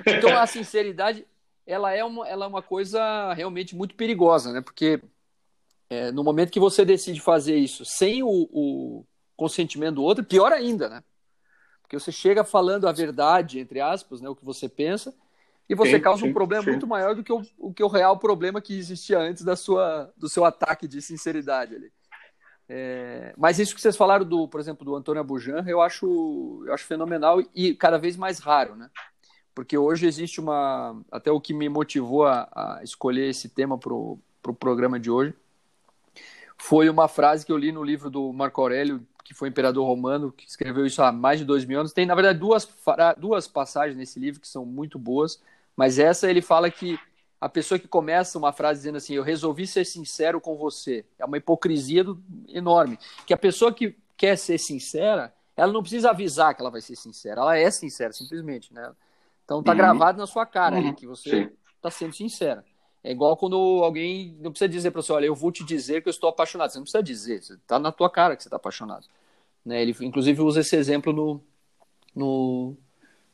Então 0.06 0.38
a 0.38 0.46
sinceridade 0.46 1.26
ela 1.66 1.92
é 1.94 2.04
uma, 2.04 2.28
ela 2.28 2.46
é 2.46 2.48
uma 2.48 2.62
coisa 2.62 3.34
realmente 3.34 3.76
muito 3.76 3.96
perigosa, 3.96 4.52
né? 4.52 4.62
Porque 4.62 5.02
é, 5.90 6.12
no 6.12 6.24
momento 6.24 6.52
que 6.52 6.60
você 6.60 6.84
decide 6.84 7.20
fazer 7.20 7.56
isso 7.56 7.86
sem 7.86 8.24
o, 8.24 8.30
o, 8.52 9.06
consentimento 9.36 9.96
do 9.96 10.04
outro, 10.04 10.24
pior 10.24 10.52
ainda, 10.52 10.88
né? 10.88 11.04
Porque 11.82 12.00
você 12.00 12.12
chega 12.12 12.44
falando 12.44 12.88
a 12.88 12.92
verdade, 12.92 13.60
entre 13.60 13.82
aspas, 13.82 14.22
né, 14.22 14.30
o 14.30 14.36
que 14.36 14.46
você 14.46 14.70
pensa, 14.70 15.14
e 15.68 15.76
você 15.76 15.98
sim, 15.98 16.02
causa 16.02 16.26
um 16.26 16.34
problema 16.34 16.64
sim. 16.64 16.70
muito 16.70 16.88
maior 16.88 17.16
do 17.16 17.24
que 17.24 17.34
o, 17.34 17.42
o, 17.58 17.74
que 17.74 17.84
o 17.84 17.88
real 17.88 18.18
problema 18.18 18.62
que 18.62 18.78
existia 18.78 19.20
antes 19.20 19.44
da 19.44 19.56
sua, 19.56 20.14
do 20.16 20.30
seu 20.30 20.46
ataque 20.46 20.88
de 20.88 21.02
sinceridade 21.02 21.76
ali. 21.76 21.92
É, 22.74 23.34
mas 23.38 23.60
isso 23.60 23.76
que 23.76 23.82
vocês 23.82 23.98
falaram 23.98 24.24
do, 24.24 24.48
por 24.48 24.58
exemplo, 24.62 24.86
do 24.86 24.96
Antônio 24.96 25.20
Abujan, 25.20 25.62
eu 25.68 25.82
acho, 25.82 26.64
eu 26.66 26.74
acho 26.74 26.86
fenomenal 26.86 27.44
e 27.54 27.76
cada 27.76 27.98
vez 27.98 28.16
mais 28.16 28.40
raro, 28.40 28.78
né? 28.78 28.90
Porque 29.54 29.78
hoje 29.78 30.08
existe 30.08 30.40
uma, 30.40 30.98
até 31.12 31.30
o 31.30 31.42
que 31.42 31.54
me 31.54 31.68
motivou 31.68 32.26
a, 32.26 32.48
a 32.54 32.80
escolher 32.82 33.30
esse 33.30 33.50
tema 33.50 33.78
para 33.78 33.94
o 33.94 34.18
pro 34.42 34.54
programa 34.54 34.98
de 34.98 35.12
hoje, 35.12 35.34
foi 36.58 36.90
uma 36.90 37.10
frase 37.10 37.46
que 37.46 37.52
eu 37.52 37.58
li 37.58 37.74
no 37.74 37.84
livro 37.84 38.10
do 38.10 38.32
Marco 38.32 38.62
Aurélio, 38.62 39.06
que 39.22 39.34
foi 39.34 39.50
imperador 39.50 39.86
romano, 39.86 40.32
que 40.32 40.48
escreveu 40.48 40.86
isso 40.86 41.04
há 41.04 41.12
mais 41.12 41.40
de 41.40 41.46
dois 41.46 41.66
mil 41.66 41.78
anos. 41.78 41.92
Tem, 41.92 42.06
na 42.06 42.16
verdade, 42.16 42.40
duas, 42.40 42.66
duas 43.18 43.50
passagens 43.50 43.98
nesse 43.98 44.18
livro 44.18 44.40
que 44.40 44.48
são 44.48 44.66
muito 44.66 44.98
boas, 44.98 45.44
mas 45.76 46.00
essa 46.00 46.30
ele 46.30 46.42
fala 46.42 46.72
que 46.72 46.98
a 47.42 47.50
pessoa 47.50 47.80
que 47.80 47.88
começa 47.88 48.38
uma 48.38 48.54
frase 48.54 48.82
dizendo 48.82 48.98
assim, 48.98 49.16
eu 49.16 49.24
resolvi 49.24 49.66
ser 49.66 49.84
sincero 49.84 50.40
com 50.40 50.56
você, 50.56 51.04
é 51.18 51.26
uma 51.26 51.38
hipocrisia 51.38 52.04
do, 52.04 52.22
enorme. 52.48 53.00
Que 53.26 53.34
a 53.34 53.38
pessoa 53.38 53.74
que 53.74 53.98
quer 54.16 54.38
ser 54.38 54.60
sincera, 54.60 55.34
ela 55.58 55.74
não 55.74 55.82
precisa 55.82 56.12
avisar 56.12 56.54
que 56.54 56.62
ela 56.62 56.70
vai 56.70 56.82
ser 56.82 56.96
sincera, 56.96 57.42
ela 57.42 57.58
é 57.58 57.72
sincera, 57.72 58.14
simplesmente, 58.14 58.72
né? 58.72 58.94
Então 59.44 59.64
tá 59.64 59.72
uhum. 59.72 59.78
gravado 59.78 60.20
na 60.20 60.28
sua 60.28 60.46
cara 60.46 60.76
uhum. 60.76 60.94
que 60.94 61.08
você 61.08 61.52
está 61.76 61.90
sendo 61.90 62.14
sincera. 62.14 62.64
É 63.04 63.12
igual 63.12 63.36
quando 63.36 63.56
alguém 63.84 64.38
não 64.40 64.52
precisa 64.52 64.70
dizer 64.70 64.92
para 64.92 65.02
você, 65.02 65.12
olha, 65.12 65.26
eu 65.26 65.34
vou 65.34 65.52
te 65.52 65.64
dizer 65.64 66.04
que 66.04 66.10
eu 66.10 66.12
estou 66.12 66.30
apaixonado. 66.30 66.70
Você 66.70 66.78
não 66.78 66.84
precisa 66.84 67.02
dizer, 67.02 67.40
está 67.40 67.80
na 67.80 67.92
tua 67.92 68.12
cara 68.12 68.36
que 68.36 68.44
você 68.44 68.50
está 68.50 68.58
apaixonado. 68.58 69.08
Né? 69.66 69.82
Ele, 69.82 69.96
inclusive, 70.02 70.40
usa 70.42 70.60
esse 70.60 70.76
exemplo 70.76 71.12
no, 71.12 71.42
no, 72.16 72.78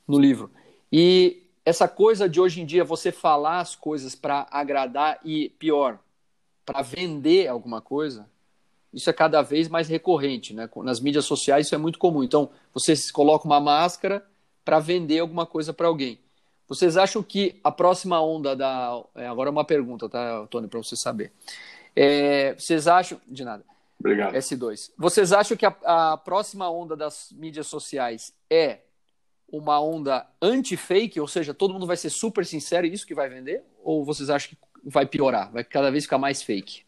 no 0.08 0.18
livro. 0.18 0.50
E 0.90 1.47
essa 1.68 1.86
coisa 1.86 2.30
de 2.30 2.40
hoje 2.40 2.62
em 2.62 2.66
dia 2.66 2.86
você 2.86 3.12
falar 3.12 3.60
as 3.60 3.76
coisas 3.76 4.16
para 4.16 4.48
agradar 4.50 5.20
e, 5.22 5.50
pior, 5.60 6.00
para 6.66 6.82
vender 6.82 7.50
alguma 7.50 7.82
coisa, 7.82 8.26
isso 8.94 9.10
é 9.10 9.14
cada 9.14 9.42
vez 9.42 9.68
mais 9.68 9.90
recorrente. 9.90 10.54
Né? 10.54 10.70
Nas 10.78 11.02
mídias 11.02 11.26
sociais 11.26 11.66
isso 11.66 11.76
é 11.76 11.78
muito 11.78 12.00
comum. 12.00 12.24
Então, 12.24 12.50
você 12.74 12.94
coloca 13.12 13.46
uma 13.46 13.60
máscara 13.60 14.26
para 14.64 14.80
vender 14.80 15.20
alguma 15.20 15.46
coisa 15.46 15.74
para 15.74 15.88
alguém. 15.88 16.18
Vocês 16.70 16.96
acham 16.96 17.22
que 17.22 17.60
a 17.62 17.70
próxima 17.70 18.22
onda 18.22 18.56
da. 18.56 19.04
É, 19.14 19.28
agora 19.28 19.50
é 19.50 19.52
uma 19.52 19.66
pergunta, 19.66 20.08
tá, 20.08 20.48
Tony, 20.48 20.70
para 20.70 20.82
você 20.82 20.96
saber. 20.96 21.34
É, 21.94 22.54
vocês 22.54 22.88
acham. 22.88 23.20
De 23.28 23.44
nada. 23.44 23.66
Obrigado. 24.00 24.34
S2. 24.36 24.92
Vocês 24.98 25.34
acham 25.34 25.58
que 25.58 25.66
a, 25.66 25.76
a 25.84 26.16
próxima 26.16 26.70
onda 26.70 26.96
das 26.96 27.30
mídias 27.34 27.68
sociais 27.68 28.34
é 28.50 28.80
uma 29.52 29.80
onda 29.82 30.28
anti-fake, 30.42 31.20
ou 31.20 31.28
seja, 31.28 31.54
todo 31.54 31.74
mundo 31.74 31.88
vai 31.88 31.98
ser 31.98 32.10
super 32.10 32.46
sincero 32.46 32.86
e 32.86 32.94
isso 32.94 33.08
que 33.08 33.16
vai 33.16 33.30
vender? 33.30 33.64
Ou 33.84 34.04
vocês 34.04 34.30
acham 34.30 34.52
que 34.52 34.58
vai 34.84 35.06
piorar, 35.06 35.52
vai 35.52 35.64
cada 35.64 35.90
vez 35.90 36.04
ficar 36.04 36.18
mais 36.18 36.42
fake? 36.42 36.86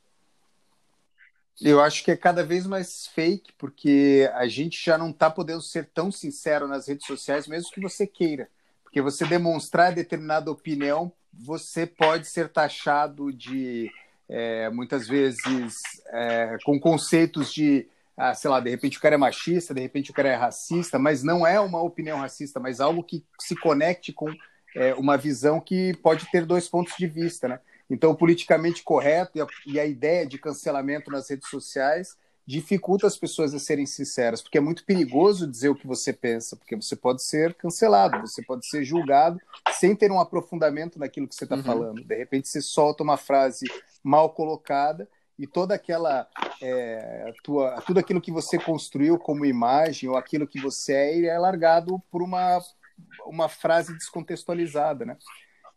Eu 1.62 1.82
acho 1.82 2.04
que 2.04 2.12
é 2.12 2.16
cada 2.16 2.44
vez 2.44 2.66
mais 2.66 3.08
fake, 3.08 3.52
porque 3.58 4.30
a 4.34 4.48
gente 4.48 4.84
já 4.84 4.98
não 4.98 5.10
está 5.10 5.30
podendo 5.30 5.62
ser 5.62 5.90
tão 5.94 6.10
sincero 6.12 6.68
nas 6.68 6.88
redes 6.88 7.06
sociais, 7.06 7.48
mesmo 7.48 7.72
que 7.72 7.82
você 7.82 8.08
queira. 8.08 8.50
Porque 8.84 9.02
você 9.02 9.26
demonstrar 9.26 9.94
determinada 9.94 10.50
opinião, 10.50 11.12
você 11.34 11.86
pode 11.86 12.28
ser 12.28 12.48
taxado 12.50 13.32
de, 13.34 13.92
é, 14.30 14.70
muitas 14.70 15.06
vezes, 15.08 15.76
é, 16.08 16.58
com 16.64 16.80
conceitos 16.80 17.54
de, 17.54 17.88
ah, 18.20 18.34
sei 18.36 18.50
lá, 18.50 18.60
de 18.60 18.70
repente 18.70 18.98
o 18.98 19.02
cara 19.02 19.16
é 19.16 19.18
machista, 19.18 19.74
de 19.74 19.80
repente 19.80 20.12
o 20.12 20.14
cara 20.14 20.28
é 20.28 20.36
racista, 20.36 21.00
mas 21.00 21.24
não 21.24 21.48
é 21.48 21.58
uma 21.60 21.82
opinião 21.82 22.20
racista, 22.20 22.60
mas 22.60 22.82
algo 22.82 23.02
que 23.02 23.24
se 23.40 23.56
conecte 23.56 24.12
com 24.12 24.30
é, 24.76 24.94
uma 24.96 25.18
visão 25.18 25.60
que 25.60 25.96
pode 26.04 26.30
ter 26.30 26.46
dois 26.46 26.68
pontos 26.68 26.94
de 26.98 27.08
vista, 27.08 27.48
né? 27.48 27.60
Então, 27.90 28.12
o 28.12 28.16
politicamente 28.16 28.84
correto 28.84 29.38
e 29.38 29.42
a, 29.42 29.48
e 29.66 29.80
a 29.80 29.86
ideia 29.86 30.26
de 30.26 30.38
cancelamento 30.38 31.10
nas 31.10 31.30
redes 31.30 31.50
sociais 31.50 32.16
dificulta 32.46 33.08
as 33.08 33.16
pessoas 33.16 33.54
a 33.54 33.60
serem 33.60 33.86
sinceras, 33.86 34.42
porque 34.42 34.58
é 34.58 34.62
muito 34.62 34.84
perigoso 34.84 35.48
dizer 35.48 35.70
o 35.70 35.76
que 35.76 35.88
você 35.88 36.12
pensa, 36.12 36.56
porque 36.56 36.76
você 36.76 36.96
pode 36.96 37.24
ser 37.24 37.54
cancelado, 37.54 38.22
você 38.22 38.44
pode 38.44 38.68
ser 38.68 38.84
julgado 38.84 39.40
sem 39.74 39.96
ter 39.96 40.12
um 40.12 40.20
aprofundamento 40.20 41.00
naquilo 41.00 41.28
que 41.28 41.36
você 41.36 41.44
está 41.44 41.56
uhum. 41.56 41.64
falando. 41.64 42.04
De 42.04 42.16
repente 42.16 42.50
você 42.50 42.60
solta 42.60 43.04
uma 43.04 43.18
frase 43.18 43.66
mal 44.04 44.32
colocada 44.32 45.08
e 45.40 45.48
toda 45.48 45.74
aquela 45.74 46.28
é, 46.62 47.34
tua, 47.44 47.82
tudo 47.88 48.00
aquilo 48.00 48.20
que 48.20 48.32
você 48.32 48.60
construiu 48.60 49.18
como 49.18 49.46
imagem 49.46 50.10
ou 50.10 50.18
aquilo 50.18 50.46
que 50.46 50.60
você 50.60 50.94
é 50.94 51.26
é 51.28 51.40
largado 51.40 52.00
por 52.12 52.22
uma 52.22 52.60
uma 53.26 53.48
frase 53.48 53.94
descontextualizada, 53.94 55.06
né? 55.06 55.18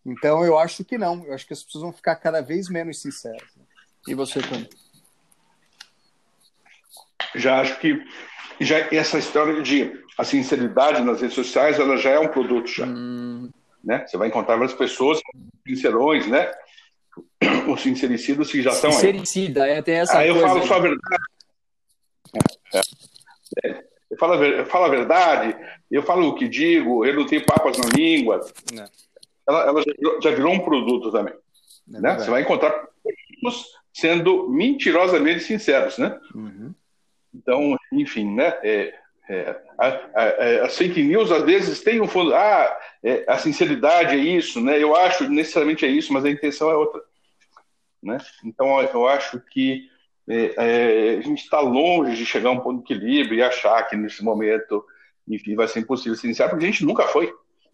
Então 0.04 0.44
eu 0.44 0.58
acho 0.58 0.84
que 0.84 0.98
não, 0.98 1.24
eu 1.24 1.32
acho 1.32 1.46
que 1.46 1.52
as 1.52 1.62
pessoas 1.62 1.82
vão 1.82 1.92
ficar 1.92 2.16
cada 2.16 2.40
vez 2.40 2.68
menos 2.68 3.00
sinceras. 3.00 3.48
E 4.08 4.14
você 4.14 4.40
também? 4.40 4.68
já 7.34 7.60
acho 7.60 7.78
que 7.78 8.04
já 8.60 8.78
essa 8.92 9.18
história 9.18 9.62
de 9.62 9.92
a 10.18 10.24
sinceridade 10.24 11.02
nas 11.02 11.20
redes 11.20 11.34
sociais 11.34 11.78
ela 11.78 11.96
já 11.96 12.10
é 12.10 12.18
um 12.18 12.28
produto 12.28 12.68
já 12.68 12.84
hum. 12.84 13.50
né 13.82 14.06
você 14.06 14.16
vai 14.16 14.28
encontrar 14.28 14.56
várias 14.56 14.74
pessoas 14.74 15.20
sincerões 15.66 16.26
né 16.26 16.52
os 17.66 17.80
sincericidas 17.80 18.50
que 18.50 18.62
já 18.62 18.70
estão 18.70 18.90
aí 18.90 18.96
sincericida 18.96 19.66
é 19.66 19.82
tem 19.82 19.96
essa 19.96 20.18
aí 20.18 20.28
eu 20.28 20.40
falo 20.40 20.66
só 20.66 20.74
a 20.74 20.80
verdade 20.80 21.24
é, 22.74 23.68
é. 23.68 23.84
eu 24.10 24.16
falo, 24.16 24.44
eu 24.44 24.66
falo 24.66 24.84
a 24.84 24.88
verdade 24.88 25.56
eu 25.90 26.02
falo 26.02 26.28
o 26.28 26.34
que 26.34 26.48
digo 26.48 27.04
eu 27.04 27.14
não 27.14 27.26
tenho 27.26 27.44
papas 27.44 27.76
na 27.78 27.88
língua 27.94 28.40
é. 28.78 28.84
ela, 29.48 29.66
ela 29.66 29.82
já, 29.82 29.92
virou, 29.98 30.22
já, 30.22 30.30
virou, 30.30 30.52
um 30.52 30.60
produto 30.60 31.10
também 31.10 31.34
é 31.94 32.00
né? 32.00 32.18
você 32.18 32.30
vai 32.30 32.42
encontrar 32.42 32.70
produtos 32.70 33.66
sendo 33.92 34.48
mentirosamente 34.48 35.40
sinceros 35.40 35.98
né 35.98 36.18
uhum. 36.34 36.74
Então, 37.34 37.76
enfim, 37.92 38.34
né? 38.34 38.54
É, 38.62 38.94
é, 39.28 39.56
a, 39.78 39.86
a, 39.86 40.64
as 40.66 40.76
fake 40.76 41.02
news 41.02 41.32
às 41.32 41.42
vezes 41.44 41.80
têm 41.80 42.00
um 42.00 42.08
fundo. 42.08 42.34
Ah, 42.34 42.78
é, 43.02 43.24
a 43.26 43.38
sinceridade 43.38 44.14
é 44.14 44.18
isso, 44.18 44.60
né? 44.60 44.82
Eu 44.82 44.94
acho 44.94 45.28
necessariamente 45.28 45.86
é 45.86 45.88
isso, 45.88 46.12
mas 46.12 46.24
a 46.24 46.30
intenção 46.30 46.70
é 46.70 46.76
outra, 46.76 47.00
né? 48.02 48.18
Então, 48.44 48.80
eu 48.80 49.06
acho 49.06 49.40
que 49.40 49.88
é, 50.28 50.54
é, 50.56 51.18
a 51.18 51.20
gente 51.20 51.42
está 51.42 51.60
longe 51.60 52.16
de 52.16 52.26
chegar 52.26 52.50
a 52.50 52.52
um 52.52 52.60
ponto 52.60 52.84
de 52.84 52.94
equilíbrio 52.94 53.38
e 53.38 53.42
achar 53.42 53.82
que 53.88 53.96
nesse 53.96 54.22
momento, 54.22 54.84
enfim, 55.28 55.54
vai 55.54 55.68
ser 55.68 55.80
impossível 55.80 56.16
se 56.16 56.26
iniciar, 56.26 56.48
porque 56.48 56.64
a 56.64 56.68
gente 56.68 56.84
nunca 56.84 57.04
foi. 57.04 57.32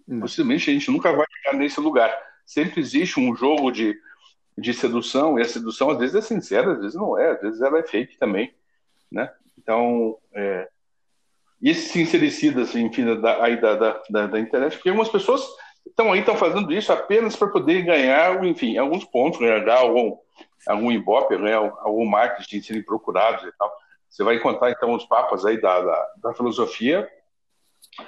Hum. 0.09 0.21
Possivelmente 0.21 0.71
a 0.71 0.73
gente 0.73 0.91
nunca 0.91 1.13
vai 1.13 1.27
chegar 1.31 1.57
nesse 1.57 1.81
lugar. 1.81 2.17
Sempre 2.47 2.81
existe 2.81 3.21
um 3.21 3.35
jogo 3.35 3.71
de, 3.71 3.95
de 4.57 4.73
sedução, 4.73 5.39
e 5.39 5.43
a 5.43 5.45
sedução 5.45 5.91
às 5.91 5.99
vezes 5.99 6.17
é 6.17 6.21
sincera, 6.21 6.73
às 6.73 6.81
vezes 6.81 6.95
não 6.95 7.19
é, 7.19 7.33
às 7.33 7.41
vezes 7.41 7.61
ela 7.61 7.79
é 7.79 7.83
fake 7.83 8.19
também, 8.19 8.55
né? 9.11 9.31
Então, 9.59 10.17
é, 10.33 10.69
esses 11.63 11.91
sincericidas, 11.91 12.75
enfim, 12.75 13.21
da, 13.21 13.45
aí 13.45 13.61
da, 13.61 13.75
da, 13.75 14.03
da, 14.09 14.27
da 14.27 14.41
internet, 14.41 14.77
porque 14.77 14.89
algumas 14.89 15.11
pessoas 15.11 15.47
estão 15.89 16.13
aí, 16.13 16.21
estão 16.21 16.37
fazendo 16.37 16.73
isso 16.73 16.93
apenas 16.93 17.37
para 17.37 17.49
poder 17.49 17.83
ganhar, 17.83 18.45
enfim, 18.45 18.77
alguns 18.77 19.05
pontos, 19.05 19.41
ganhar 19.41 19.79
algum, 19.79 20.17
algum 20.67 20.93
ibope, 20.93 21.37
ganhar 21.37 21.59
algum 21.59 22.07
marketing, 22.07 22.63
serem 22.63 22.83
procurados 22.83 23.45
e 23.45 23.53
tal. 23.59 23.73
Você 24.09 24.25
vai 24.25 24.37
encontrar, 24.37 24.71
então, 24.71 24.95
os 24.95 25.05
papas 25.05 25.45
aí 25.45 25.61
da, 25.61 25.81
da, 25.81 26.13
da 26.23 26.35
filosofia 26.35 27.09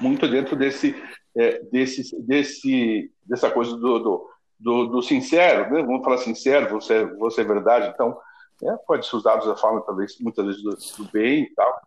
muito 0.00 0.28
dentro 0.28 0.56
desse, 0.56 0.94
é, 1.37 1.58
desse, 1.64 2.20
desse, 2.22 3.10
dessa 3.25 3.50
coisa 3.50 3.76
do, 3.76 3.99
do, 3.99 4.30
do, 4.58 4.87
do 4.87 5.02
sincero, 5.02 5.72
né? 5.72 5.82
vamos 5.82 6.04
falar 6.04 6.18
sincero, 6.18 6.68
você, 6.70 7.04
você 7.16 7.40
é 7.40 7.44
verdade, 7.44 7.88
então 7.88 8.16
é, 8.62 8.76
pode 8.87 9.06
ser 9.06 9.16
usado 9.16 9.46
da 9.46 9.56
forma, 9.56 9.80
talvez, 9.82 10.18
muitas 10.20 10.44
vezes, 10.44 10.62
do, 10.62 11.04
do 11.04 11.10
bem 11.10 11.44
e 11.44 11.54
tal, 11.54 11.80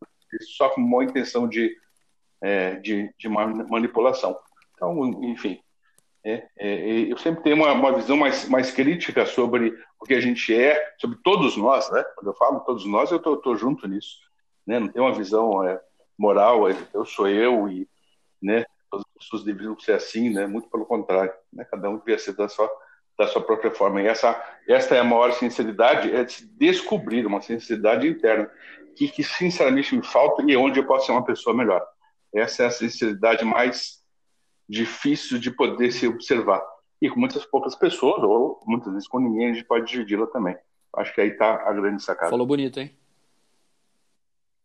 só 0.58 0.70
com 0.70 0.82
uma 0.82 1.04
intenção 1.04 1.48
de, 1.48 1.76
é, 2.42 2.76
de, 2.76 3.14
de, 3.18 3.30
manipulação. 3.30 4.38
Então, 4.74 5.06
enfim, 5.24 5.62
é, 6.26 6.48
é, 6.58 7.12
eu 7.12 7.18
sempre 7.18 7.44
tenho 7.44 7.58
uma, 7.58 7.74
uma, 7.74 7.92
visão 7.92 8.16
mais, 8.16 8.48
mais 8.48 8.72
crítica 8.72 9.26
sobre 9.26 9.78
o 10.00 10.06
que 10.06 10.14
a 10.14 10.22
gente 10.22 10.56
é, 10.56 10.94
sobre 10.98 11.18
todos 11.22 11.58
nós, 11.58 11.92
né? 11.92 12.04
Quando 12.16 12.28
eu 12.28 12.34
falo 12.34 12.62
todos 12.62 12.86
nós, 12.86 13.12
eu 13.12 13.18
estou 13.18 13.56
junto 13.58 13.88
nisso. 13.88 14.20
Né? 14.66 14.80
Não 14.80 14.88
tenho 14.88 15.06
uma 15.06 15.14
visão 15.14 15.68
é, 15.68 15.82
moral, 16.18 16.70
é, 16.70 16.78
eu 16.94 17.06
sou 17.06 17.28
eu 17.28 17.68
e 17.68 17.88
né, 18.42 18.66
todas 18.90 19.06
as 19.06 19.24
pessoas 19.24 19.44
deveriam 19.44 19.78
ser 19.78 19.94
assim, 19.94 20.30
né? 20.30 20.48
Muito 20.48 20.70
pelo 20.70 20.86
contrário, 20.86 21.34
né? 21.52 21.66
Cada 21.66 21.90
um 21.90 21.98
devia 21.98 22.18
ser 22.18 22.34
da 22.34 22.48
sua 22.48 22.70
da 23.18 23.28
sua 23.28 23.44
própria 23.44 23.70
forma. 23.70 24.02
E 24.02 24.08
essa, 24.08 24.42
esta 24.68 24.96
é 24.96 25.00
a 25.00 25.04
maior 25.04 25.32
sinceridade, 25.34 26.12
é 26.12 26.24
de 26.24 26.34
se 26.34 26.48
descobrir 26.58 27.26
uma 27.28 27.42
sinceridade 27.42 28.08
interna, 28.08 28.50
que, 28.96 29.08
que 29.08 29.24
sinceramente 29.24 29.96
me 29.96 30.04
falta 30.04 30.42
e 30.42 30.58
onde 30.58 30.80
eu 30.80 30.86
posso 30.86 31.06
ser 31.06 31.12
uma 31.12 31.24
pessoa 31.24 31.56
melhor. 31.56 31.86
Essa 32.34 32.64
é 32.64 32.66
a 32.66 32.72
sinceridade 32.72 33.46
mais 33.46 34.03
difícil 34.68 35.40
de 35.40 35.52
poder 35.52 35.92
se 35.92 36.08
observar. 36.08 36.62
E 37.02 37.10
com 37.10 37.20
muitas 37.20 37.46
poucas 37.46 37.76
pessoas, 37.76 38.24
ou 38.24 38.62
muitas 38.66 38.94
vezes 38.94 39.08
com 39.08 39.20
ninguém, 39.20 39.50
a 39.50 39.54
gente 39.54 39.66
pode 39.66 39.86
dividi-la 39.92 40.28
também. 40.28 40.56
Acho 40.96 41.14
que 41.14 41.22
aí 41.22 41.30
está 41.30 41.68
a 41.68 41.74
grande 41.74 42.02
sacada. 42.02 42.30
Falou 42.30 42.46
bonito, 42.46 42.80
hein? 42.80 42.96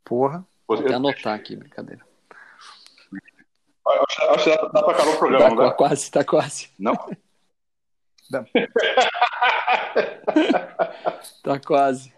Porra. 0.05 0.47
Vou 0.67 0.79
até 0.79 0.95
anotar 0.95 1.35
aqui, 1.35 1.57
brincadeira. 1.57 2.07
Acho, 3.87 4.23
acho 4.23 4.45
que 4.45 4.51
dá, 4.51 4.69
dá 4.69 4.83
para 4.83 4.93
acabar 4.93 5.15
o 5.15 5.19
programa, 5.19 5.57
tá, 5.57 5.69
né? 5.69 5.71
Quase, 5.71 6.11
tá 6.11 6.25
quase. 6.25 6.71
Não? 6.79 6.95
Tá 11.43 11.59
quase. 11.59 12.13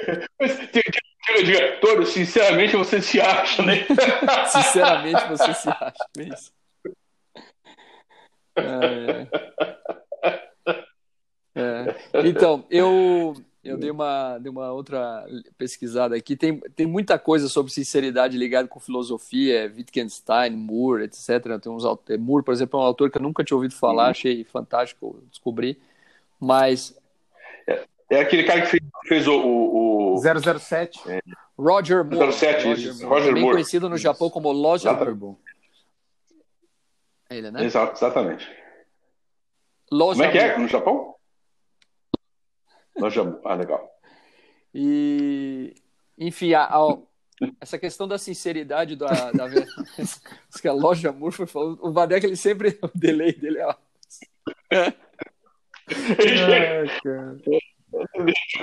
Diga, 0.00 1.44
diga, 1.44 1.80
Toro, 1.80 2.04
sinceramente 2.06 2.76
você 2.76 3.00
se 3.00 3.20
acha, 3.20 3.62
né? 3.62 3.86
sinceramente 4.50 5.28
você 5.28 5.54
se 5.54 5.68
acha, 5.68 6.08
é 6.18 6.22
isso. 6.22 6.52
É, 8.58 9.26
é. 11.54 12.26
Então, 12.26 12.64
eu, 12.70 13.34
eu 13.64 13.76
dei 13.76 13.90
uma, 13.90 14.38
dei 14.38 14.50
uma 14.50 14.72
outra 14.72 15.26
pesquisada 15.56 16.16
aqui. 16.16 16.36
Tem, 16.36 16.58
tem 16.74 16.86
muita 16.86 17.18
coisa 17.18 17.48
sobre 17.48 17.72
sinceridade 17.72 18.36
ligada 18.36 18.68
com 18.68 18.80
filosofia, 18.80 19.72
Wittgenstein, 19.74 20.50
Moore, 20.50 21.04
etc. 21.04 21.58
Tem 21.60 21.70
uns, 21.70 21.84
Moore, 22.18 22.44
por 22.44 22.54
exemplo, 22.54 22.78
é 22.78 22.82
um 22.82 22.86
autor 22.86 23.10
que 23.10 23.18
eu 23.18 23.22
nunca 23.22 23.44
tinha 23.44 23.56
ouvido 23.56 23.74
falar, 23.74 24.04
uhum. 24.04 24.10
achei 24.10 24.44
fantástico 24.44 25.22
descobrir. 25.30 25.78
Mas. 26.40 26.96
É, 27.66 27.84
é 28.10 28.20
aquele 28.20 28.44
cara 28.44 28.62
que 28.62 28.68
fez, 28.68 28.82
fez 29.06 29.28
o, 29.28 29.34
o, 29.34 30.14
o... 30.14 30.58
007. 30.58 31.00
É. 31.10 31.20
Roger 31.58 32.04
Moore. 32.04 32.32
07, 32.32 32.66
Roger, 32.66 32.94
Moore. 32.94 33.06
Roger 33.06 33.32
Bem 33.34 33.42
Moore. 33.42 33.56
conhecido 33.56 33.88
no 33.88 33.96
Japão 33.96 34.30
como 34.30 34.52
Roger 34.52 34.94
Moore. 35.16 35.36
Ele, 37.30 37.50
né? 37.50 37.64
Exatamente. 37.64 38.48
Loja 39.90 40.18
Como 40.18 40.24
é 40.24 40.32
que 40.32 40.38
é 40.38 40.58
no 40.58 40.68
Japão? 40.68 41.14
Loja 42.96 43.40
Ah, 43.44 43.54
legal. 43.54 43.88
E, 44.74 45.74
enfim, 46.18 46.52
a, 46.54 46.64
a, 46.64 46.98
essa 47.60 47.78
questão 47.78 48.06
da 48.06 48.18
sinceridade 48.18 48.96
da, 48.96 49.32
da 49.32 49.48
que 50.60 50.68
a 50.68 50.72
loja 50.72 51.14
foi 51.30 51.46
falando, 51.46 51.78
o 51.82 51.92
Vadek, 51.92 52.26
ele 52.26 52.36
sempre, 52.36 52.78
o 52.82 52.90
delay 52.94 53.32
dele 53.32 53.58
é 53.58 53.64
cara. 57.02 57.36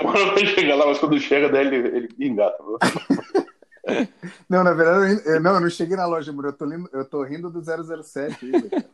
Quando 0.00 0.34
vai 0.34 0.46
chegar 0.46 0.76
lá, 0.76 0.86
mas 0.86 0.98
quando 0.98 1.18
chega, 1.18 1.48
daí 1.48 1.66
ele, 1.66 1.76
ele 1.76 2.08
engata. 2.20 2.62
Não, 4.48 4.64
na 4.64 4.72
verdade, 4.72 5.22
eu, 5.26 5.40
não, 5.40 5.54
eu 5.54 5.60
não 5.60 5.70
cheguei 5.70 5.96
na 5.96 6.06
loja 6.06 6.32
Moore, 6.32 6.48
eu 6.48 6.52
tô, 6.52 6.66
rindo, 6.66 6.90
eu 6.92 7.04
tô 7.04 7.22
rindo 7.22 7.50
do 7.50 7.62
007 7.62 8.44
ainda, 8.44 8.68
cara. 8.68 8.86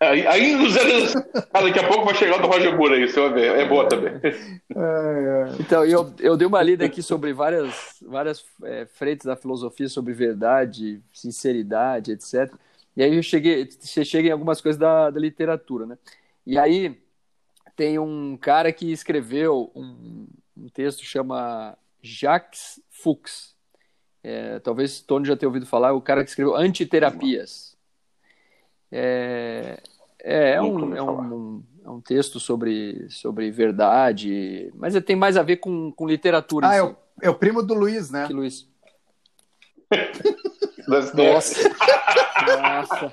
Ainda 0.00 0.62
o 0.62 0.70
zero... 0.70 1.24
ah, 1.52 1.60
daqui 1.60 1.78
a 1.80 1.88
pouco 1.88 2.04
vai 2.04 2.14
chegar 2.14 2.38
do 2.38 2.46
Roger 2.46 2.76
Moore 2.76 2.94
aí, 2.94 3.08
você 3.08 3.20
vai 3.20 3.32
ver. 3.32 3.58
É 3.58 3.68
boa 3.68 3.88
também. 3.88 4.12
Então, 5.58 5.84
eu, 5.84 6.14
eu 6.20 6.36
dei 6.36 6.46
uma 6.46 6.62
lida 6.62 6.84
aqui 6.84 7.02
sobre 7.02 7.32
várias, 7.32 7.96
várias 8.02 8.44
é, 8.62 8.86
frentes 8.86 9.26
da 9.26 9.34
filosofia 9.34 9.88
sobre 9.88 10.12
verdade, 10.12 11.02
sinceridade, 11.12 12.12
etc. 12.12 12.54
E 12.96 13.02
aí 13.02 13.16
eu 13.16 13.22
cheguei, 13.24 13.68
você 13.68 14.04
chega 14.04 14.28
em 14.28 14.32
algumas 14.32 14.60
coisas 14.60 14.78
da, 14.78 15.10
da 15.10 15.18
literatura, 15.18 15.84
né? 15.84 15.98
E 16.46 16.56
aí 16.56 16.96
tem 17.74 17.98
um 17.98 18.36
cara 18.36 18.72
que 18.72 18.92
escreveu 18.92 19.70
um, 19.74 20.28
um 20.56 20.68
texto 20.68 21.00
que 21.00 21.06
chama 21.06 21.76
Jacques 22.00 22.80
Fuchs. 22.88 23.57
É, 24.22 24.58
talvez 24.58 25.00
Tony 25.00 25.26
já 25.26 25.36
tenha 25.36 25.48
ouvido 25.48 25.66
falar, 25.66 25.92
o 25.92 26.00
cara 26.00 26.22
que 26.24 26.30
escreveu 26.30 26.56
Antiterapias. 26.56 27.76
É, 28.90 29.80
é, 30.20 30.50
é, 30.54 30.62
um, 30.62 30.94
é, 30.94 31.02
um, 31.02 31.62
é 31.84 31.90
um 31.90 32.00
texto 32.00 32.40
sobre, 32.40 33.08
sobre 33.10 33.50
verdade, 33.50 34.72
mas 34.74 34.94
tem 35.04 35.16
mais 35.16 35.36
a 35.36 35.42
ver 35.42 35.56
com, 35.56 35.92
com 35.92 36.06
literatura. 36.06 36.68
Ah, 36.68 36.74
é 36.74 36.82
o, 36.82 36.96
é 37.22 37.30
o 37.30 37.34
primo 37.34 37.62
do 37.62 37.74
Luiz, 37.74 38.10
né? 38.10 38.26
Que 38.26 38.32
Luiz? 38.32 38.68
Nossa. 41.14 41.68
Nossa. 42.62 43.12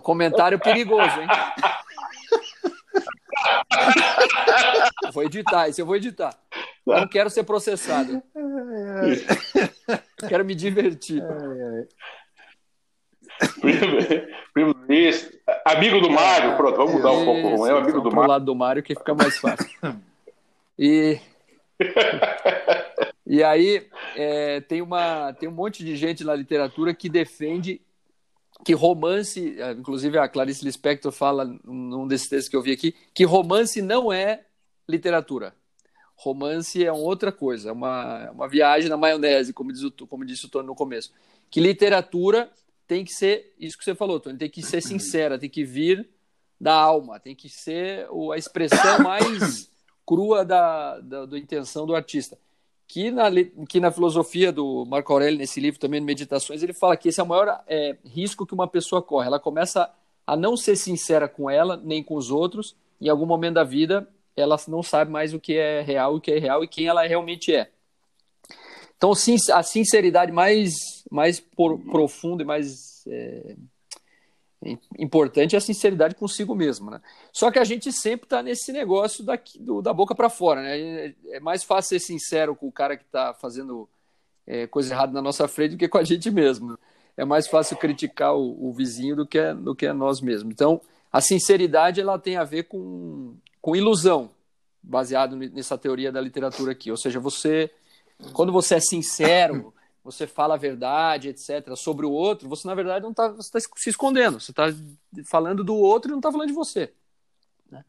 Comentário 0.00 0.58
perigoso, 0.58 1.20
hein? 1.20 1.28
Vou 5.12 5.24
editar, 5.24 5.68
isso 5.68 5.80
eu 5.80 5.86
vou 5.86 5.96
editar. 5.96 6.34
Não 6.86 7.08
quero 7.08 7.28
ser 7.28 7.42
processado. 7.42 8.22
Quero 10.28 10.44
me 10.44 10.54
divertir. 10.54 11.22
Primo 14.54 14.74
Luiz, 14.88 15.30
amigo 15.64 16.00
do 16.00 16.08
Mário, 16.08 16.56
pronto, 16.56 16.76
vamos 16.76 16.94
mudar 16.94 17.10
um 17.12 17.24
pouco. 17.24 17.66
É 17.66 17.72
amigo 17.72 18.00
do 18.00 18.10
Mário. 18.10 18.30
lado 18.30 18.44
do 18.44 18.54
Mário 18.54 18.82
que 18.82 18.94
fica 18.94 19.14
mais 19.14 19.36
fácil. 19.38 19.68
E, 20.78 21.18
e 23.26 23.42
aí 23.42 23.86
é, 24.14 24.60
tem, 24.60 24.80
uma, 24.80 25.32
tem 25.32 25.48
um 25.48 25.52
monte 25.52 25.84
de 25.84 25.96
gente 25.96 26.24
na 26.24 26.34
literatura 26.34 26.94
que 26.94 27.08
defende 27.08 27.80
que 28.64 28.72
romance, 28.72 29.60
é, 29.60 29.72
inclusive 29.72 30.18
a 30.18 30.28
Clarice 30.28 30.64
Lispector 30.64 31.12
fala 31.12 31.44
num 31.64 32.06
desses 32.06 32.28
textos 32.28 32.48
que 32.48 32.56
eu 32.56 32.62
vi 32.62 32.72
aqui, 32.72 32.94
que 33.12 33.24
romance 33.24 33.82
não 33.82 34.12
é 34.12 34.44
literatura. 34.88 35.54
Romance 36.16 36.82
é 36.82 36.90
outra 36.90 37.30
coisa, 37.30 37.68
é 37.68 37.72
uma, 37.72 38.30
uma 38.30 38.48
viagem 38.48 38.88
na 38.88 38.96
maionese, 38.96 39.52
como, 39.52 39.70
diz 39.70 39.82
o, 39.82 39.90
como 40.06 40.24
disse 40.24 40.46
o 40.46 40.48
Tony 40.48 40.66
no 40.66 40.74
começo. 40.74 41.12
Que 41.50 41.60
literatura 41.60 42.50
tem 42.86 43.04
que 43.04 43.12
ser 43.12 43.54
isso 43.58 43.76
que 43.76 43.84
você 43.84 43.94
falou, 43.94 44.18
Tony, 44.18 44.38
tem 44.38 44.48
que 44.48 44.62
ser 44.62 44.80
sincera, 44.80 45.38
tem 45.38 45.50
que 45.50 45.62
vir 45.62 46.08
da 46.58 46.74
alma, 46.74 47.20
tem 47.20 47.34
que 47.34 47.48
ser 47.50 48.08
a 48.32 48.36
expressão 48.38 49.00
mais 49.04 49.70
crua 50.06 50.44
da, 50.44 50.98
da, 51.00 51.26
da 51.26 51.38
intenção 51.38 51.86
do 51.86 51.94
artista. 51.94 52.38
Que 52.88 53.10
na, 53.10 53.24
que 53.68 53.80
na 53.80 53.90
filosofia 53.90 54.52
do 54.52 54.86
Marco 54.86 55.12
Aurélio, 55.12 55.38
nesse 55.38 55.60
livro 55.60 55.78
também, 55.78 56.00
Meditações, 56.00 56.62
ele 56.62 56.72
fala 56.72 56.96
que 56.96 57.08
esse 57.08 57.20
é 57.20 57.22
o 57.22 57.26
maior 57.26 57.62
é, 57.66 57.96
risco 58.04 58.46
que 58.46 58.54
uma 58.54 58.68
pessoa 58.68 59.02
corre. 59.02 59.26
Ela 59.26 59.40
começa 59.40 59.92
a 60.24 60.36
não 60.36 60.56
ser 60.56 60.76
sincera 60.76 61.28
com 61.28 61.50
ela, 61.50 61.76
nem 61.76 62.02
com 62.02 62.14
os 62.14 62.30
outros, 62.30 62.76
em 63.00 63.08
algum 63.08 63.26
momento 63.26 63.54
da 63.54 63.64
vida 63.64 64.08
ela 64.36 64.56
não 64.68 64.82
sabe 64.82 65.10
mais 65.10 65.32
o 65.32 65.40
que 65.40 65.56
é 65.56 65.80
real, 65.80 66.16
o 66.16 66.20
que 66.20 66.32
é 66.32 66.38
real 66.38 66.62
e 66.62 66.68
quem 66.68 66.86
ela 66.86 67.06
realmente 67.06 67.54
é. 67.54 67.70
Então, 68.96 69.12
a 69.12 69.62
sinceridade 69.62 70.32
mais, 70.32 71.04
mais 71.10 71.38
por, 71.38 71.78
profunda 71.78 72.42
e 72.42 72.46
mais 72.46 73.04
é, 73.06 73.56
importante 74.98 75.54
é 75.54 75.58
a 75.58 75.60
sinceridade 75.60 76.14
consigo 76.14 76.54
mesmo. 76.54 76.90
Né? 76.90 77.00
Só 77.32 77.50
que 77.50 77.58
a 77.58 77.64
gente 77.64 77.92
sempre 77.92 78.26
está 78.26 78.42
nesse 78.42 78.72
negócio 78.72 79.24
daqui, 79.24 79.58
do, 79.58 79.82
da 79.82 79.92
boca 79.92 80.14
para 80.14 80.30
fora. 80.30 80.62
Né? 80.62 81.14
É 81.28 81.40
mais 81.40 81.62
fácil 81.62 81.90
ser 81.90 82.04
sincero 82.04 82.54
com 82.54 82.68
o 82.68 82.72
cara 82.72 82.96
que 82.96 83.04
está 83.04 83.34
fazendo 83.34 83.88
é, 84.46 84.66
coisa 84.66 84.94
errada 84.94 85.12
na 85.12 85.22
nossa 85.22 85.46
frente 85.46 85.72
do 85.72 85.78
que 85.78 85.88
com 85.88 85.98
a 85.98 86.04
gente 86.04 86.30
mesmo. 86.30 86.78
É 87.16 87.24
mais 87.24 87.46
fácil 87.46 87.76
criticar 87.76 88.34
o, 88.34 88.68
o 88.68 88.72
vizinho 88.72 89.16
do 89.16 89.26
que, 89.26 89.52
do 89.54 89.74
que 89.74 89.90
nós 89.92 90.20
mesmos. 90.20 90.52
Então, 90.52 90.80
a 91.12 91.20
sinceridade 91.20 92.00
ela 92.00 92.18
tem 92.18 92.36
a 92.36 92.44
ver 92.44 92.64
com, 92.64 93.34
com 93.66 93.74
ilusão, 93.74 94.30
baseado 94.80 95.34
nessa 95.34 95.76
teoria 95.76 96.12
da 96.12 96.20
literatura 96.20 96.70
aqui. 96.70 96.88
Ou 96.88 96.96
seja, 96.96 97.18
você 97.18 97.68
quando 98.32 98.52
você 98.52 98.76
é 98.76 98.80
sincero, 98.80 99.74
você 100.04 100.24
fala 100.24 100.54
a 100.54 100.56
verdade, 100.56 101.30
etc., 101.30 101.74
sobre 101.74 102.06
o 102.06 102.12
outro, 102.12 102.48
você 102.48 102.68
na 102.68 102.76
verdade 102.76 103.02
não 103.02 103.10
está 103.10 103.28
tá 103.32 103.60
se 103.74 103.90
escondendo. 103.90 104.38
Você 104.38 104.52
está 104.52 104.66
falando 105.24 105.64
do 105.64 105.74
outro 105.74 106.08
e 106.08 106.12
não 106.12 106.20
está 106.20 106.30
falando 106.30 106.46
de 106.46 106.54
você. 106.54 106.92
Né? 107.68 107.84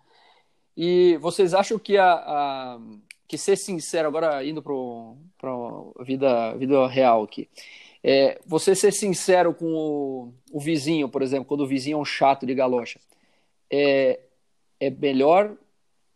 E 0.75 1.15
vocês 1.17 1.53
acham 1.53 1.77
que 1.77 1.95
a, 1.95 2.11
a 2.11 2.79
que 3.27 3.37
ser 3.37 3.55
sincero 3.55 4.07
agora 4.07 4.43
indo 4.43 4.63
para 4.63 5.51
a 5.99 6.03
vida 6.03 6.55
vida 6.55 6.87
real 6.87 7.21
aqui, 7.21 7.47
é, 8.03 8.41
você 8.47 8.73
ser 8.73 8.91
sincero 8.91 9.53
com 9.53 9.71
o, 9.71 10.33
o, 10.51 10.59
vizinho, 10.59 11.07
por 11.07 11.21
exemplo, 11.21 11.45
quando 11.45 11.61
o 11.61 11.67
vizinho 11.67 11.99
é 11.99 12.01
um 12.01 12.05
chato 12.05 12.47
de 12.47 12.55
galocha, 12.55 12.99
é, 13.69 14.21
é 14.79 14.89
melhor 14.89 15.55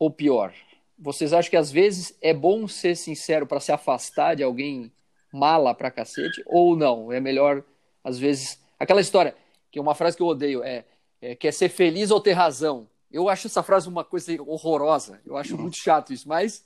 ou 0.02 0.10
pior? 0.10 0.54
vocês 1.02 1.34
acham 1.34 1.50
que 1.50 1.58
às 1.58 1.72
vezes 1.72 2.16
é 2.22 2.32
bom 2.32 2.68
ser 2.68 2.96
sincero 2.96 3.48
para 3.48 3.60
se 3.60 3.72
afastar 3.72 4.36
de 4.36 4.44
alguém 4.44 4.92
mala 5.34 5.74
pra 5.74 5.90
cacete? 5.90 6.44
Ou 6.46 6.76
não? 6.76 7.12
É 7.12 7.20
melhor, 7.20 7.64
às 8.04 8.20
vezes. 8.20 8.62
Aquela 8.80 9.02
história, 9.02 9.36
que 9.72 9.80
é 9.80 9.82
uma 9.82 9.96
frase 9.96 10.16
que 10.16 10.22
eu 10.22 10.28
odeio, 10.28 10.64
é, 10.64 10.86
é 11.20 11.36
quer 11.36 11.52
ser 11.52 11.70
feliz 11.70 12.12
ou 12.12 12.22
ter 12.22 12.34
razão. 12.34 12.88
Eu 13.12 13.28
acho 13.28 13.48
essa 13.48 13.64
frase 13.64 13.90
uma 13.90 14.04
coisa 14.04 14.32
horrorosa. 14.44 15.20
Eu 15.26 15.36
acho 15.36 15.58
muito 15.58 15.78
chato 15.78 16.14
isso, 16.14 16.30
mas 16.30 16.64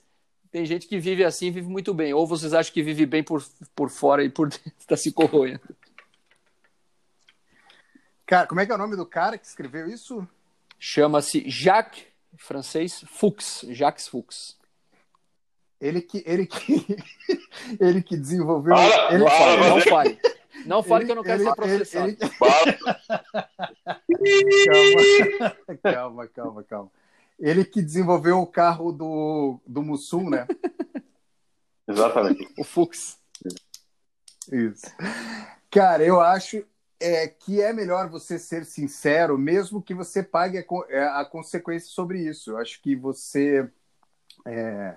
tem 0.51 0.65
gente 0.65 0.85
que 0.85 0.99
vive 0.99 1.23
assim 1.23 1.49
vive 1.49 1.69
muito 1.69 1.93
bem. 1.93 2.13
Ou 2.13 2.27
vocês 2.27 2.53
acham 2.53 2.73
que 2.73 2.83
vive 2.83 3.05
bem 3.05 3.23
por, 3.23 3.41
por 3.73 3.89
fora 3.89 4.23
e 4.23 4.29
por 4.29 4.49
dentro 4.49 4.73
está 4.77 4.97
se 4.97 5.13
corroendo? 5.13 5.61
Cara, 8.25 8.47
como 8.47 8.59
é 8.59 8.65
que 8.65 8.71
é 8.71 8.75
o 8.75 8.77
nome 8.77 8.97
do 8.97 9.05
cara 9.05 9.37
que 9.37 9.45
escreveu 9.45 9.87
isso? 9.87 10.27
Chama-se 10.77 11.49
Jacques 11.49 12.03
francês 12.37 13.03
Fuchs, 13.07 13.65
Jacques 13.69 14.07
Fuchs. 14.07 14.57
Ele 15.79 16.01
que, 16.01 16.23
ele 16.25 16.45
que, 16.47 16.85
ele 17.79 18.01
que 18.01 18.15
desenvolveu. 18.17 18.75
Fala, 18.75 19.13
ele 19.13 19.29
fala, 19.29 19.69
não 19.69 19.81
fale. 19.81 20.19
Não 20.65 20.83
fale 20.83 21.03
ele, 21.03 21.05
que 21.05 21.11
eu 21.11 21.15
não 21.15 21.23
quero 21.23 21.41
ele, 21.41 21.49
ser 21.49 21.55
processado. 21.55 22.07
Ele, 22.09 22.17
calma, 25.83 26.27
calma, 26.27 26.63
calma. 26.63 26.91
Ele 27.37 27.65
que 27.65 27.81
desenvolveu 27.81 28.39
o 28.39 28.47
carro 28.47 28.91
do, 28.91 29.59
do 29.67 29.83
Mussum, 29.83 30.29
né? 30.29 30.47
Exatamente. 31.87 32.47
O 32.57 32.63
Fuchs. 32.63 33.19
Isso. 34.51 34.85
Cara, 35.69 36.03
eu 36.03 36.21
acho, 36.21 36.65
é 36.99 37.27
que 37.27 37.61
é 37.61 37.73
melhor 37.73 38.09
você 38.09 38.39
ser 38.39 38.65
sincero, 38.65 39.37
mesmo 39.37 39.81
que 39.81 39.93
você 39.93 40.23
pague 40.23 40.57
a, 40.57 40.63
é, 40.89 41.03
a 41.03 41.25
consequência 41.25 41.89
sobre 41.89 42.19
isso. 42.19 42.51
Eu 42.51 42.57
acho 42.57 42.81
que 42.81 42.95
você 42.95 43.69
é, 44.45 44.95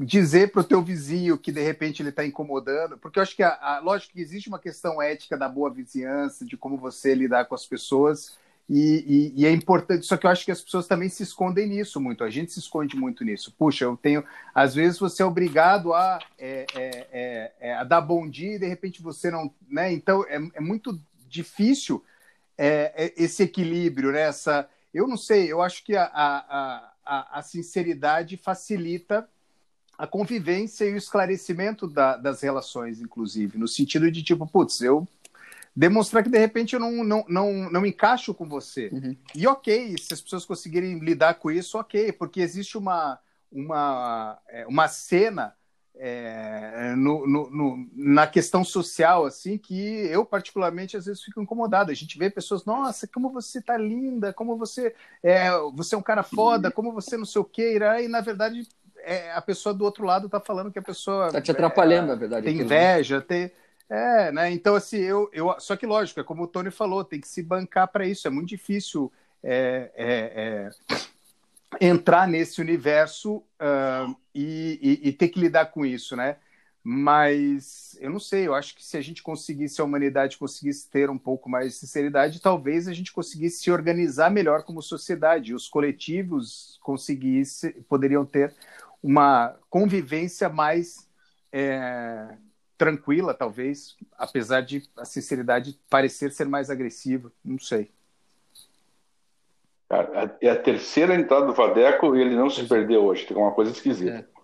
dizer 0.00 0.50
para 0.50 0.60
o 0.60 0.64
teu 0.64 0.82
vizinho 0.82 1.38
que 1.38 1.52
de 1.52 1.62
repente 1.62 2.02
ele 2.02 2.08
está 2.08 2.24
incomodando, 2.26 2.98
porque 2.98 3.18
eu 3.18 3.22
acho 3.22 3.36
que, 3.36 3.42
a, 3.42 3.50
a, 3.50 3.78
lógico 3.80 4.14
que 4.14 4.20
existe 4.20 4.48
uma 4.48 4.58
questão 4.58 5.00
ética 5.00 5.36
da 5.36 5.48
boa 5.48 5.70
vizinhança, 5.70 6.44
de 6.44 6.56
como 6.56 6.76
você 6.76 7.14
lidar 7.14 7.46
com 7.46 7.54
as 7.54 7.66
pessoas, 7.66 8.38
e, 8.68 9.32
e, 9.36 9.42
e, 9.42 9.46
é 9.46 9.50
importante, 9.50 10.06
só 10.06 10.16
que 10.16 10.26
eu 10.26 10.30
acho 10.30 10.44
que 10.44 10.50
as 10.50 10.62
pessoas 10.62 10.86
também 10.86 11.10
se 11.10 11.22
escondem 11.22 11.68
nisso 11.68 12.00
muito, 12.00 12.24
a 12.24 12.30
gente 12.30 12.50
se 12.50 12.58
esconde 12.58 12.96
muito 12.96 13.22
nisso. 13.22 13.54
Puxa, 13.58 13.84
eu 13.84 13.94
tenho. 13.94 14.24
Às 14.54 14.74
vezes 14.74 14.98
você 14.98 15.22
é 15.22 15.26
obrigado 15.26 15.92
a, 15.92 16.18
é, 16.38 16.64
é, 16.74 17.06
é, 17.12 17.52
é 17.60 17.74
a 17.74 17.84
dar 17.84 18.00
bom 18.00 18.26
dia 18.26 18.54
e 18.54 18.58
de 18.58 18.66
repente 18.66 19.02
você 19.02 19.30
não. 19.30 19.52
Né? 19.68 19.92
Então 19.92 20.24
é, 20.28 20.40
é 20.54 20.60
muito 20.60 20.98
difícil 21.28 22.02
é, 22.56 23.12
esse 23.16 23.42
equilíbrio, 23.42 24.12
né? 24.12 24.22
Essa, 24.22 24.68
eu 24.94 25.06
não 25.06 25.16
sei, 25.16 25.52
eu 25.52 25.60
acho 25.60 25.84
que 25.84 25.94
a, 25.94 26.04
a, 26.04 26.92
a, 27.04 27.38
a 27.38 27.42
sinceridade 27.42 28.38
facilita 28.38 29.28
a 29.98 30.06
convivência 30.06 30.84
e 30.86 30.94
o 30.94 30.96
esclarecimento 30.96 31.86
da, 31.86 32.16
das 32.16 32.40
relações, 32.42 33.00
inclusive, 33.00 33.58
no 33.58 33.68
sentido 33.68 34.10
de 34.10 34.22
tipo, 34.22 34.46
putz, 34.46 34.80
eu 34.80 35.06
demonstrar 35.74 36.22
que 36.22 36.30
de 36.30 36.38
repente 36.38 36.74
eu 36.74 36.80
não, 36.80 37.02
não, 37.02 37.24
não, 37.28 37.52
não 37.70 37.86
encaixo 37.86 38.32
com 38.32 38.48
você. 38.48 38.88
Uhum. 38.92 39.16
E 39.34 39.46
ok, 39.46 39.96
se 39.98 40.14
as 40.14 40.20
pessoas 40.20 40.44
conseguirem 40.44 40.98
lidar 41.00 41.34
com 41.34 41.50
isso, 41.50 41.78
ok, 41.78 42.12
porque 42.12 42.40
existe 42.40 42.78
uma, 42.78 43.18
uma, 43.50 44.38
é, 44.48 44.66
uma 44.66 44.86
cena 44.86 45.54
é, 45.96 46.94
no, 46.96 47.26
no, 47.26 47.50
no, 47.50 47.90
na 47.94 48.26
questão 48.26 48.64
social, 48.64 49.24
assim, 49.24 49.56
que 49.56 50.06
eu 50.06 50.24
particularmente 50.24 50.96
às 50.96 51.06
vezes 51.06 51.22
fico 51.22 51.40
incomodado. 51.40 51.90
A 51.90 51.94
gente 51.94 52.18
vê 52.18 52.28
pessoas, 52.30 52.64
nossa, 52.64 53.06
como 53.06 53.30
você 53.30 53.60
tá 53.60 53.76
linda, 53.76 54.32
como 54.32 54.56
você 54.56 54.94
é, 55.22 55.50
você 55.72 55.94
é 55.94 55.98
um 55.98 56.02
cara 56.02 56.22
foda, 56.22 56.70
como 56.70 56.92
você 56.92 57.16
não 57.16 57.24
sei 57.24 57.40
o 57.40 57.44
que, 57.44 57.78
e 57.78 58.08
na 58.08 58.20
verdade 58.20 58.66
é, 59.04 59.32
a 59.32 59.42
pessoa 59.42 59.74
do 59.74 59.84
outro 59.84 60.04
lado 60.04 60.28
tá 60.28 60.40
falando 60.40 60.70
que 60.70 60.78
a 60.78 60.82
pessoa. 60.82 61.30
Tá 61.30 61.40
te 61.40 61.50
atrapalhando, 61.50 62.06
é, 62.06 62.14
na 62.14 62.14
verdade. 62.14 62.46
Tem 62.46 62.58
inveja, 62.58 63.20
tem 63.20 63.52
é, 63.88 64.32
né? 64.32 64.50
Então, 64.50 64.74
assim, 64.74 64.98
eu, 64.98 65.28
eu. 65.32 65.54
Só 65.58 65.76
que, 65.76 65.86
lógico, 65.86 66.20
é 66.20 66.24
como 66.24 66.44
o 66.44 66.46
Tony 66.46 66.70
falou, 66.70 67.04
tem 67.04 67.20
que 67.20 67.28
se 67.28 67.42
bancar 67.42 67.88
para 67.88 68.06
isso. 68.06 68.26
É 68.26 68.30
muito 68.30 68.48
difícil 68.48 69.12
é, 69.42 69.90
é, 69.94 70.70
é, 71.80 71.86
entrar 71.90 72.26
nesse 72.26 72.60
universo 72.60 73.36
uh, 73.36 74.16
e, 74.34 75.00
e, 75.04 75.08
e, 75.08 75.12
ter 75.12 75.28
que 75.28 75.38
lidar 75.38 75.66
com 75.66 75.84
isso, 75.84 76.16
né? 76.16 76.36
Mas 76.82 77.96
eu 78.00 78.10
não 78.10 78.20
sei, 78.20 78.46
eu 78.46 78.54
acho 78.54 78.74
que 78.74 78.84
se 78.84 78.96
a 78.96 79.00
gente 79.00 79.22
conseguisse, 79.22 79.80
a 79.80 79.84
humanidade 79.84 80.36
conseguisse 80.36 80.88
ter 80.90 81.08
um 81.08 81.16
pouco 81.16 81.48
mais 81.48 81.72
de 81.72 81.78
sinceridade, 81.78 82.40
talvez 82.40 82.86
a 82.86 82.92
gente 82.92 83.10
conseguisse 83.10 83.62
se 83.62 83.70
organizar 83.70 84.30
melhor 84.30 84.64
como 84.64 84.82
sociedade. 84.82 85.54
Os 85.54 85.68
coletivos 85.68 86.78
conseguisse, 86.82 87.70
poderiam 87.88 88.24
ter 88.24 88.54
uma 89.02 89.56
convivência 89.70 90.48
mais. 90.48 91.08
É, 91.52 92.36
tranquila, 92.76 93.34
talvez, 93.34 93.96
apesar 94.18 94.60
de 94.60 94.82
a 94.96 95.04
sinceridade 95.04 95.78
parecer 95.88 96.32
ser 96.32 96.46
mais 96.46 96.70
agressiva, 96.70 97.32
não 97.44 97.58
sei. 97.58 97.90
é 100.40 100.50
a 100.50 100.56
terceira 100.56 101.14
entrada 101.14 101.46
do 101.46 101.54
Vadeco 101.54 102.16
e 102.16 102.20
ele 102.20 102.34
não 102.34 102.50
se 102.50 102.66
perdeu 102.66 103.04
hoje, 103.04 103.26
tem 103.26 103.36
uma 103.36 103.52
coisa 103.52 103.70
esquisita. 103.70 104.28
É. 104.30 104.34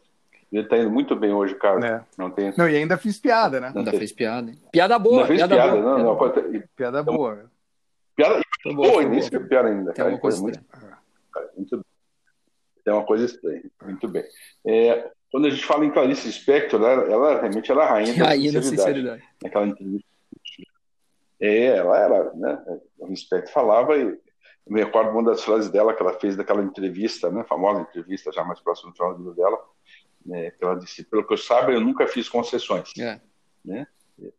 Ele 0.52 0.66
tá 0.66 0.76
indo 0.76 0.90
muito 0.90 1.14
bem 1.14 1.32
hoje, 1.32 1.54
cara. 1.54 1.86
É. 1.86 2.04
Não, 2.18 2.28
tem... 2.28 2.52
não, 2.56 2.68
e 2.68 2.76
ainda 2.76 2.96
fiz 2.96 3.18
piada, 3.18 3.60
né? 3.60 3.72
Ainda 3.74 3.92
fez 3.92 4.10
piada. 4.10 4.50
Hein? 4.50 4.60
Piada 4.72 4.98
boa. 4.98 5.26
Piada, 5.26 5.54
piada, 5.54 5.72
boa, 5.72 5.82
não, 5.82 5.82
piada, 5.82 5.98
não, 5.98 6.16
boa. 6.16 6.32
Pode... 6.32 6.68
piada 6.76 7.02
boa. 7.04 7.50
Piada 8.16 8.40
boa, 8.64 8.74
boa 8.74 9.02
início 9.02 9.30
boa. 9.30 9.44
é 9.44 9.48
piada 9.48 9.68
ainda. 9.68 9.92
Tem 9.92 10.04
uma 10.04 10.18
coisa 10.18 10.42
muito... 10.42 10.60
Tem 12.84 12.94
uma 12.94 13.04
coisa 13.04 13.26
estranha. 13.26 13.62
Muito 13.84 14.08
bem. 14.08 14.24
É, 14.66 15.10
quando 15.30 15.46
a 15.46 15.50
gente 15.50 15.64
fala 15.64 15.84
em 15.84 15.90
Clarice 15.90 16.30
Spector, 16.32 16.82
ela, 16.82 17.02
ela 17.04 17.40
realmente 17.40 17.70
era 17.70 17.84
a 17.84 17.90
rainha 17.90 18.24
rainha 18.24 18.50
sinceridade. 18.50 18.52
Da 18.52 18.62
sinceridade. 18.62 19.22
Naquela 19.42 19.66
entrevista. 19.66 20.08
É, 21.40 21.64
ela 21.76 21.98
era, 21.98 22.34
né? 22.34 22.80
O 22.98 23.16
Spector 23.16 23.52
falava 23.52 23.96
e 23.96 24.02
eu 24.02 24.18
me 24.68 24.84
recordo 24.84 25.10
uma 25.10 25.22
das 25.22 25.42
frases 25.42 25.70
dela 25.70 25.94
que 25.94 26.02
ela 26.02 26.12
fez 26.18 26.36
daquela 26.36 26.62
entrevista, 26.62 27.30
né? 27.30 27.44
Famosa 27.44 27.80
entrevista, 27.80 28.32
já 28.32 28.44
mais 28.44 28.60
próximo 28.60 28.90
do 28.90 28.96
final 28.96 29.16
do 29.16 29.34
dela, 29.34 29.58
né, 30.24 30.50
que 30.50 30.62
ela 30.62 30.74
disse, 30.74 31.02
pelo 31.04 31.26
que 31.26 31.32
eu 31.32 31.38
saiba, 31.38 31.72
eu 31.72 31.80
nunca 31.80 32.06
fiz 32.06 32.28
concessões. 32.28 32.92
É. 32.98 33.20
Né? 33.64 33.86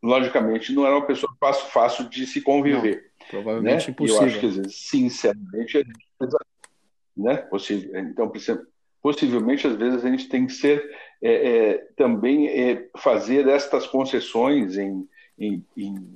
Logicamente, 0.02 0.74
não 0.74 0.86
era 0.86 0.96
uma 0.96 1.06
pessoa 1.06 1.36
fácil, 1.40 1.68
fácil 1.70 2.10
de 2.10 2.28
se 2.28 2.42
conviver. 2.42 3.12
Não, 3.20 3.28
provavelmente 3.30 3.88
né? 3.88 3.92
impossível. 3.92 4.28
E 4.28 4.32
eu 4.32 4.50
acho 4.50 4.62
que, 4.62 4.70
sinceramente, 4.70 5.88
né? 7.18 7.38
Possível. 7.38 8.00
Então, 8.00 8.32
possivelmente, 9.02 9.68
às 9.68 9.76
vezes, 9.76 10.06
a 10.06 10.10
gente 10.10 10.30
tem 10.30 10.46
que 10.46 10.54
ser 10.54 10.84
é, 11.22 11.32
é, 11.32 11.78
também 11.96 12.48
é, 12.48 12.90
fazer 12.98 13.48
estas 13.48 13.88
concessões 13.88 14.78
em, 14.78 15.08
em, 15.38 15.66
em, 15.78 16.14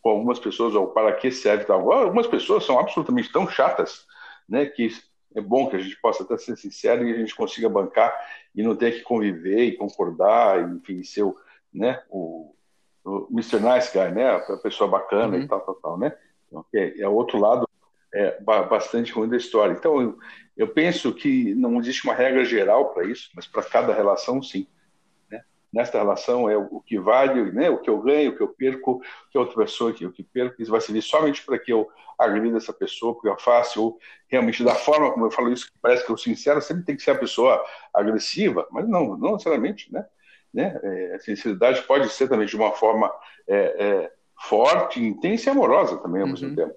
com 0.00 0.10
algumas 0.10 0.38
pessoas, 0.38 0.74
ou 0.74 0.88
para 0.88 1.12
que 1.12 1.30
serve 1.30 1.64
tal. 1.64 1.92
Algumas 1.92 2.26
pessoas 2.26 2.64
são 2.64 2.78
absolutamente 2.78 3.32
tão 3.32 3.48
chatas, 3.48 4.06
né, 4.48 4.66
que 4.66 4.88
é 5.34 5.40
bom 5.40 5.68
que 5.68 5.76
a 5.76 5.78
gente 5.78 6.00
possa 6.00 6.22
até 6.22 6.38
ser 6.38 6.56
sincero 6.56 7.06
e 7.06 7.12
a 7.12 7.16
gente 7.16 7.34
consiga 7.34 7.68
bancar 7.68 8.14
e 8.54 8.62
não 8.62 8.74
ter 8.74 8.92
que 8.92 9.02
conviver 9.02 9.64
e 9.64 9.76
concordar, 9.76 10.60
enfim, 10.72 11.02
ser 11.02 11.22
o, 11.22 11.36
né, 11.72 12.02
o, 12.08 12.54
o 13.04 13.28
Mr. 13.30 13.60
Nice 13.60 13.92
Guy, 13.92 14.10
né, 14.12 14.30
a 14.30 14.56
pessoa 14.56 14.88
bacana 14.88 15.36
uhum. 15.36 15.42
e 15.42 15.48
tal, 15.48 15.60
tal, 15.60 15.74
tal, 15.74 15.98
né. 15.98 16.16
Então, 16.46 16.64
é, 16.74 17.02
é 17.02 17.08
outro 17.08 17.38
lado 17.38 17.67
é, 18.12 18.40
bastante 18.40 19.12
ruim 19.12 19.28
da 19.28 19.36
história. 19.36 19.72
Então, 19.72 20.00
eu, 20.00 20.18
eu 20.56 20.68
penso 20.68 21.12
que 21.12 21.54
não 21.54 21.78
existe 21.78 22.04
uma 22.04 22.14
regra 22.14 22.44
geral 22.44 22.92
para 22.92 23.04
isso, 23.04 23.30
mas 23.34 23.46
para 23.46 23.62
cada 23.62 23.92
relação, 23.94 24.42
sim. 24.42 24.66
Né? 25.30 25.42
Nesta 25.72 25.98
relação 25.98 26.48
é 26.48 26.56
o 26.56 26.80
que 26.80 26.98
vale, 26.98 27.52
né? 27.52 27.70
o 27.70 27.78
que 27.78 27.90
eu 27.90 28.00
ganho, 28.00 28.30
o 28.30 28.36
que 28.36 28.42
eu 28.42 28.48
perco, 28.48 28.92
o 28.92 29.00
que 29.30 29.38
a 29.38 29.40
outra 29.40 29.56
pessoa 29.56 29.92
que 29.92 30.06
o 30.06 30.12
que 30.12 30.22
perco, 30.22 30.60
isso 30.60 30.70
vai 30.70 30.80
servir 30.80 31.02
somente 31.02 31.44
para 31.44 31.58
que 31.58 31.72
eu 31.72 31.88
agrida 32.18 32.56
essa 32.56 32.72
pessoa, 32.72 33.14
porque 33.14 33.28
eu 33.28 33.38
faço, 33.38 33.82
ou 33.82 33.98
realmente 34.26 34.64
da 34.64 34.74
forma 34.74 35.12
como 35.12 35.26
eu 35.26 35.30
falo 35.30 35.52
isso, 35.52 35.66
que 35.66 35.78
parece 35.80 36.04
que 36.04 36.10
eu 36.10 36.16
sincero, 36.16 36.60
sempre 36.60 36.84
tem 36.84 36.96
que 36.96 37.02
ser 37.02 37.12
a 37.12 37.18
pessoa 37.18 37.64
agressiva, 37.94 38.66
mas 38.72 38.88
não, 38.88 39.16
não 39.16 39.32
necessariamente, 39.32 39.92
né? 39.92 40.04
né? 40.52 40.78
É, 40.82 41.14
a 41.14 41.20
sinceridade 41.20 41.82
pode 41.82 42.08
ser 42.08 42.28
também 42.28 42.46
de 42.46 42.56
uma 42.56 42.72
forma 42.72 43.12
é, 43.46 43.56
é, 43.56 44.12
forte, 44.40 45.00
intensa 45.00 45.48
e 45.48 45.52
amorosa 45.52 45.98
também 45.98 46.22
ao 46.22 46.26
uhum. 46.26 46.32
mesmo 46.32 46.56
tempo. 46.56 46.74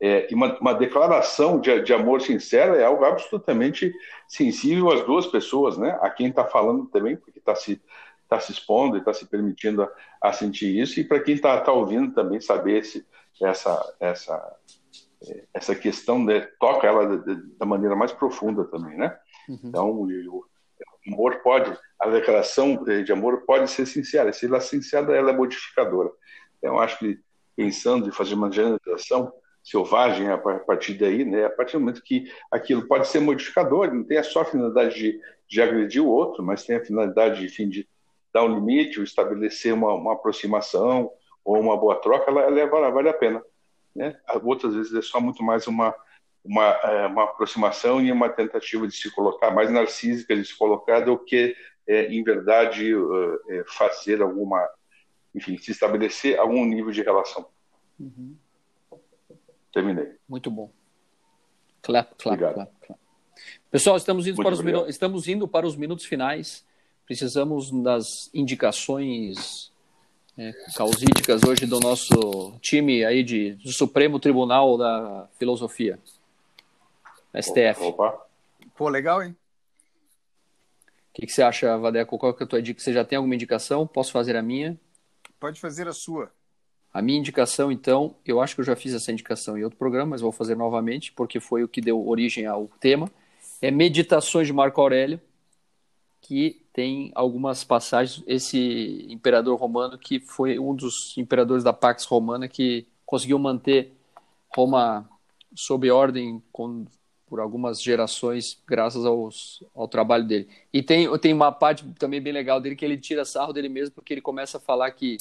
É, 0.00 0.28
uma, 0.32 0.58
uma, 0.58 0.74
declaração 0.74 1.58
de, 1.58 1.80
de, 1.80 1.94
amor 1.94 2.20
sincera 2.20 2.76
é 2.76 2.84
algo 2.84 3.02
absolutamente 3.04 3.94
sensível 4.28 4.92
às 4.92 5.02
duas 5.06 5.26
pessoas, 5.26 5.78
né? 5.78 5.98
A 6.02 6.10
quem 6.10 6.28
está 6.28 6.44
falando 6.44 6.86
também, 6.86 7.16
porque 7.16 7.38
está 7.38 7.54
se, 7.54 7.80
tá 8.28 8.38
se 8.38 8.52
expondo 8.52 8.96
e 8.96 8.98
está 8.98 9.14
se 9.14 9.24
permitindo 9.24 9.82
a, 9.82 9.90
a, 10.20 10.32
sentir 10.34 10.78
isso, 10.78 11.00
e 11.00 11.04
para 11.04 11.20
quem 11.20 11.34
está 11.34 11.58
tá 11.60 11.72
ouvindo 11.72 12.12
também 12.12 12.40
saber 12.40 12.84
se, 12.84 13.06
essa, 13.42 13.94
essa, 13.98 14.56
é, 15.26 15.44
essa 15.54 15.74
questão 15.74 16.22
né, 16.22 16.40
toca 16.60 16.86
ela 16.86 17.24
da 17.58 17.64
maneira 17.64 17.96
mais 17.96 18.12
profunda 18.12 18.64
também, 18.64 18.98
né? 18.98 19.16
Uhum. 19.48 19.60
Então, 19.64 19.90
o, 19.90 20.04
o, 20.04 20.44
amor 21.06 21.36
pode, 21.42 21.74
a 22.00 22.08
declaração 22.10 22.82
de 22.84 23.12
amor 23.12 23.42
pode 23.46 23.70
ser 23.70 23.86
sincera, 23.86 24.32
se 24.32 24.44
ela 24.44 24.58
é 24.58 24.60
sincera, 24.60 25.16
ela 25.16 25.30
é 25.30 25.36
modificadora. 25.36 26.10
Então, 26.58 26.78
acho 26.78 26.98
que 26.98 27.18
pensando 27.56 28.08
em 28.08 28.12
fazer 28.12 28.34
uma 28.34 28.52
generalização, 28.52 29.32
selvagem 29.66 30.28
a 30.28 30.38
partir 30.38 30.94
daí, 30.94 31.24
né? 31.24 31.44
A 31.44 31.50
partir 31.50 31.72
do 31.72 31.80
momento 31.80 32.02
que 32.02 32.30
aquilo 32.52 32.86
pode 32.86 33.08
ser 33.08 33.18
modificador, 33.18 33.92
não 33.92 34.04
tem 34.04 34.22
só 34.22 34.42
a 34.42 34.44
finalidade 34.44 34.94
de, 34.94 35.20
de 35.48 35.60
agredir 35.60 36.02
o 36.02 36.08
outro, 36.08 36.42
mas 36.44 36.64
tem 36.64 36.76
a 36.76 36.84
finalidade, 36.84 37.44
enfim, 37.44 37.68
de 37.68 37.88
dar 38.32 38.44
um 38.44 38.54
limite, 38.54 38.98
ou 38.98 39.04
estabelecer 39.04 39.74
uma, 39.74 39.92
uma 39.92 40.12
aproximação 40.12 41.10
ou 41.44 41.58
uma 41.58 41.76
boa 41.76 41.96
troca, 41.96 42.30
ela, 42.30 42.42
ela, 42.42 42.60
ela 42.60 42.90
vale 42.90 43.08
a 43.08 43.12
pena, 43.12 43.42
né? 43.94 44.16
Outras 44.44 44.74
vezes 44.74 44.94
é 44.94 45.02
só 45.02 45.20
muito 45.20 45.42
mais 45.42 45.66
uma 45.66 45.94
uma, 46.46 46.68
é, 46.68 47.06
uma 47.06 47.24
aproximação 47.24 48.00
e 48.00 48.12
uma 48.12 48.28
tentativa 48.28 48.86
de 48.86 48.94
se 48.94 49.10
colocar 49.10 49.50
mais 49.50 49.68
narcísica 49.68 50.36
de 50.36 50.44
se 50.44 50.56
colocar 50.56 51.00
do 51.00 51.18
que 51.18 51.56
é, 51.88 52.06
em 52.06 52.22
verdade 52.22 52.92
é, 53.48 53.64
fazer 53.66 54.22
alguma, 54.22 54.64
enfim, 55.34 55.56
se 55.58 55.72
estabelecer 55.72 56.38
algum 56.38 56.64
nível 56.64 56.92
de 56.92 57.02
relação. 57.02 57.48
Uhum. 57.98 58.36
Terminei. 59.72 60.16
Muito 60.28 60.50
bom. 60.50 60.70
Clap, 61.82 62.14
clap, 62.18 62.38
clap, 62.38 62.72
clap. 62.80 63.00
Pessoal, 63.70 63.96
estamos 63.96 64.26
indo, 64.26 64.42
para 64.42 64.54
os 64.54 64.62
minutos, 64.62 64.88
estamos 64.88 65.28
indo 65.28 65.46
para 65.46 65.66
os 65.66 65.76
minutos 65.76 66.04
finais. 66.04 66.64
Precisamos 67.04 67.70
das 67.82 68.30
indicações 68.34 69.70
é, 70.36 70.52
causídicas 70.74 71.42
hoje 71.44 71.66
do 71.66 71.78
nosso 71.80 72.58
time 72.60 73.04
aí 73.04 73.22
de, 73.22 73.52
do 73.54 73.72
Supremo 73.72 74.18
Tribunal 74.18 74.76
da 74.76 75.28
Filosofia. 75.38 75.98
STF. 77.34 77.82
Opa. 77.82 78.26
Pô, 78.76 78.88
legal, 78.88 79.22
hein? 79.22 79.36
O 81.10 81.14
que, 81.14 81.26
que, 81.26 81.32
você 81.32 81.42
acha, 81.42 81.76
Vadeco? 81.78 82.18
Qual 82.18 82.34
que 82.34 82.42
é 82.42 82.46
a 82.46 82.48
tua 82.48 82.62
dica? 82.62 82.80
Você 82.80 82.92
já 82.92 83.04
tem 83.04 83.16
alguma 83.16 83.34
indicação? 83.34 83.86
Posso 83.86 84.12
fazer 84.12 84.36
a 84.36 84.42
minha? 84.42 84.78
Pode 85.40 85.60
fazer 85.60 85.88
a 85.88 85.92
sua. 85.92 86.30
A 86.96 87.02
minha 87.02 87.18
indicação, 87.18 87.70
então, 87.70 88.14
eu 88.24 88.40
acho 88.40 88.54
que 88.54 88.62
eu 88.62 88.64
já 88.64 88.74
fiz 88.74 88.94
essa 88.94 89.12
indicação 89.12 89.58
em 89.58 89.62
outro 89.62 89.78
programa, 89.78 90.12
mas 90.12 90.22
vou 90.22 90.32
fazer 90.32 90.56
novamente, 90.56 91.12
porque 91.12 91.38
foi 91.38 91.62
o 91.62 91.68
que 91.68 91.78
deu 91.78 92.08
origem 92.08 92.46
ao 92.46 92.68
tema. 92.80 93.10
É 93.60 93.70
Meditações 93.70 94.46
de 94.46 94.52
Marco 94.54 94.80
Aurélio, 94.80 95.20
que 96.22 96.64
tem 96.72 97.12
algumas 97.14 97.62
passagens. 97.62 98.24
Esse 98.26 99.06
imperador 99.10 99.60
romano, 99.60 99.98
que 99.98 100.20
foi 100.20 100.58
um 100.58 100.74
dos 100.74 101.14
imperadores 101.18 101.62
da 101.62 101.70
Pax 101.70 102.06
Romana, 102.06 102.48
que 102.48 102.86
conseguiu 103.04 103.38
manter 103.38 103.92
Roma 104.48 105.06
sob 105.54 105.90
ordem 105.90 106.42
com, 106.50 106.86
por 107.26 107.40
algumas 107.40 107.82
gerações, 107.82 108.58
graças 108.66 109.04
aos, 109.04 109.62
ao 109.74 109.86
trabalho 109.86 110.24
dele. 110.26 110.48
E 110.72 110.82
tem, 110.82 111.14
tem 111.18 111.34
uma 111.34 111.52
parte 111.52 111.84
também 111.98 112.22
bem 112.22 112.32
legal 112.32 112.58
dele, 112.58 112.74
que 112.74 112.86
ele 112.86 112.96
tira 112.96 113.26
sarro 113.26 113.52
dele 113.52 113.68
mesmo, 113.68 113.94
porque 113.94 114.14
ele 114.14 114.22
começa 114.22 114.56
a 114.56 114.60
falar 114.60 114.90
que 114.92 115.18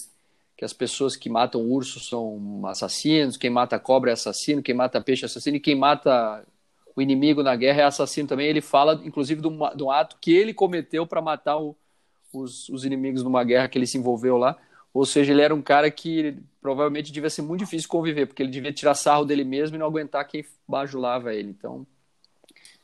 que 0.58 0.64
as 0.64 0.74
pessoas 0.74 1.16
que 1.16 1.30
matam 1.30 1.62
urso 1.62 2.00
são 2.00 2.66
assassinos, 2.66 3.36
quem 3.38 3.50
mata 3.50 3.78
cobra 3.78 4.12
é 4.12 4.14
assassino, 4.14 4.64
quem 4.64 4.74
mata 4.74 5.02
peixe 5.02 5.24
é 5.24 5.28
assassino, 5.28 5.58
e 5.58 5.60
quem 5.60 5.76
mata 5.76 6.46
o 6.96 7.02
inimigo 7.02 7.44
na 7.44 7.56
guerra 7.56 7.82
é 7.82 7.84
assassino 7.84 8.28
também. 8.28 8.48
Ele 8.48 8.62
fala, 8.62 9.02
inclusive, 9.04 9.42
de 9.42 9.48
um, 9.48 9.60
de 9.76 9.84
um 9.84 9.92
ato 9.92 10.18
que 10.22 10.34
ele 10.34 10.54
cometeu 10.54 11.06
para 11.06 11.22
matar 11.22 11.58
o, 11.58 11.76
os, 12.32 12.70
os, 12.70 12.86
inimigos 12.86 13.22
numa 13.22 13.44
guerra 13.44 13.68
que 13.68 13.78
ele 13.78 13.86
se 13.86 13.98
envolveu 13.98 14.38
lá. 14.38 14.58
Ou 14.94 15.06
seja, 15.06 15.34
ele 15.34 15.42
era 15.42 15.54
um 15.54 15.62
cara 15.62 15.92
que 15.92 16.38
provavelmente 16.62 17.12
devia 17.12 17.30
ser 17.30 17.42
muito 17.42 17.60
difícil 17.60 17.90
conviver, 17.90 18.26
porque 18.26 18.42
ele 18.42 18.50
devia 18.50 18.72
tirar 18.72 18.96
sarro 18.96 19.26
dele 19.26 19.44
mesmo 19.44 19.76
e 19.76 19.80
não 19.80 19.88
aguentar 19.88 20.26
quem 20.26 20.46
bajulava 20.66 21.34
ele. 21.34 21.50
Então, 21.50 21.86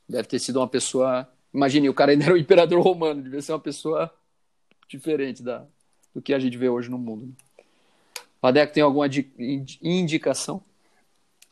deve 0.07 0.27
ter 0.27 0.39
sido 0.39 0.57
uma 0.57 0.67
pessoa. 0.67 1.25
Imagine, 1.53 1.87
o 1.87 1.93
cara 1.93 2.11
ainda 2.11 2.25
era 2.25 2.33
o 2.33 2.37
imperador 2.37 2.81
romano, 2.81 3.21
devia 3.21 3.41
ser 3.41 3.53
uma 3.53 3.59
pessoa 3.59 4.13
diferente 4.89 5.41
da, 5.41 5.65
do 6.13 6.21
que 6.21 6.33
a 6.33 6.39
gente 6.39 6.57
vê 6.57 6.67
hoje 6.67 6.89
no 6.89 6.97
mundo. 6.97 7.33
Padeco, 8.41 8.73
tem 8.73 8.81
alguma 8.81 9.07
indicação? 9.79 10.63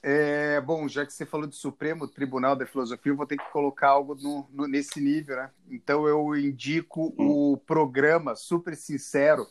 É, 0.01 0.59
bom, 0.61 0.87
já 0.87 1.05
que 1.05 1.13
você 1.13 1.23
falou 1.23 1.45
do 1.45 1.53
Supremo 1.53 2.07
Tribunal 2.07 2.55
da 2.55 2.65
Filosofia, 2.65 3.11
eu 3.11 3.15
vou 3.15 3.27
ter 3.27 3.37
que 3.37 3.51
colocar 3.51 3.89
algo 3.89 4.15
no, 4.15 4.47
no, 4.51 4.67
nesse 4.67 4.99
nível, 4.99 5.35
né? 5.35 5.51
Então 5.69 6.07
eu 6.07 6.35
indico 6.35 7.13
o 7.15 7.57
programa 7.57 8.35
Super 8.35 8.75
Sincero 8.75 9.45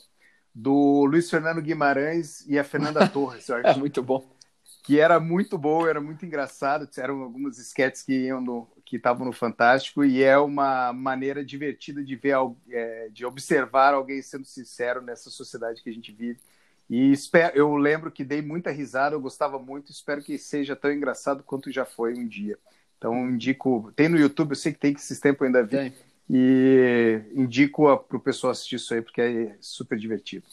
do 0.52 1.04
Luiz 1.04 1.30
Fernando 1.30 1.62
Guimarães 1.62 2.44
e 2.48 2.58
a 2.58 2.64
Fernanda 2.64 3.06
Torres. 3.08 3.48
é 3.48 3.74
muito 3.76 4.02
bom. 4.02 4.26
Que 4.82 4.98
era 4.98 5.20
muito 5.20 5.56
bom, 5.56 5.86
era 5.86 6.00
muito 6.00 6.26
engraçado. 6.26 6.88
Eram 6.96 7.22
alguns 7.22 7.58
esquetes 7.58 8.02
que 8.02 8.24
iam 8.24 8.40
no, 8.40 8.66
que 8.86 8.96
estavam 8.96 9.26
no 9.26 9.32
Fantástico 9.32 10.02
e 10.02 10.24
é 10.24 10.38
uma 10.38 10.94
maneira 10.94 11.44
divertida 11.44 12.02
de 12.02 12.16
ver, 12.16 12.36
é, 12.70 13.10
de 13.10 13.24
observar 13.24 13.92
alguém 13.92 14.22
sendo 14.22 14.46
sincero 14.46 15.02
nessa 15.02 15.28
sociedade 15.30 15.82
que 15.82 15.90
a 15.90 15.92
gente 15.92 16.10
vive 16.10 16.40
e 16.88 17.12
espero, 17.12 17.56
eu 17.56 17.76
lembro 17.76 18.10
que 18.10 18.24
dei 18.24 18.40
muita 18.40 18.70
risada, 18.70 19.14
eu 19.14 19.20
gostava 19.20 19.58
muito, 19.58 19.92
espero 19.92 20.22
que 20.22 20.38
seja 20.38 20.74
tão 20.74 20.90
engraçado 20.90 21.42
quanto 21.42 21.70
já 21.70 21.84
foi 21.84 22.14
um 22.14 22.26
dia. 22.26 22.58
Então, 22.96 23.28
indico. 23.30 23.92
Tem 23.94 24.08
no 24.08 24.18
YouTube, 24.18 24.50
eu 24.50 24.56
sei 24.56 24.72
que 24.72 24.78
tem 24.78 24.94
que 24.94 25.00
esses 25.00 25.20
tempos 25.20 25.46
ainda 25.46 25.62
vi. 25.62 25.92
E 26.30 27.22
indico 27.34 27.96
para 28.00 28.16
o 28.16 28.20
pessoal 28.20 28.50
assistir 28.50 28.76
isso 28.76 28.92
aí, 28.92 29.00
porque 29.00 29.20
é 29.20 29.56
super 29.60 29.98
divertido. 29.98 30.46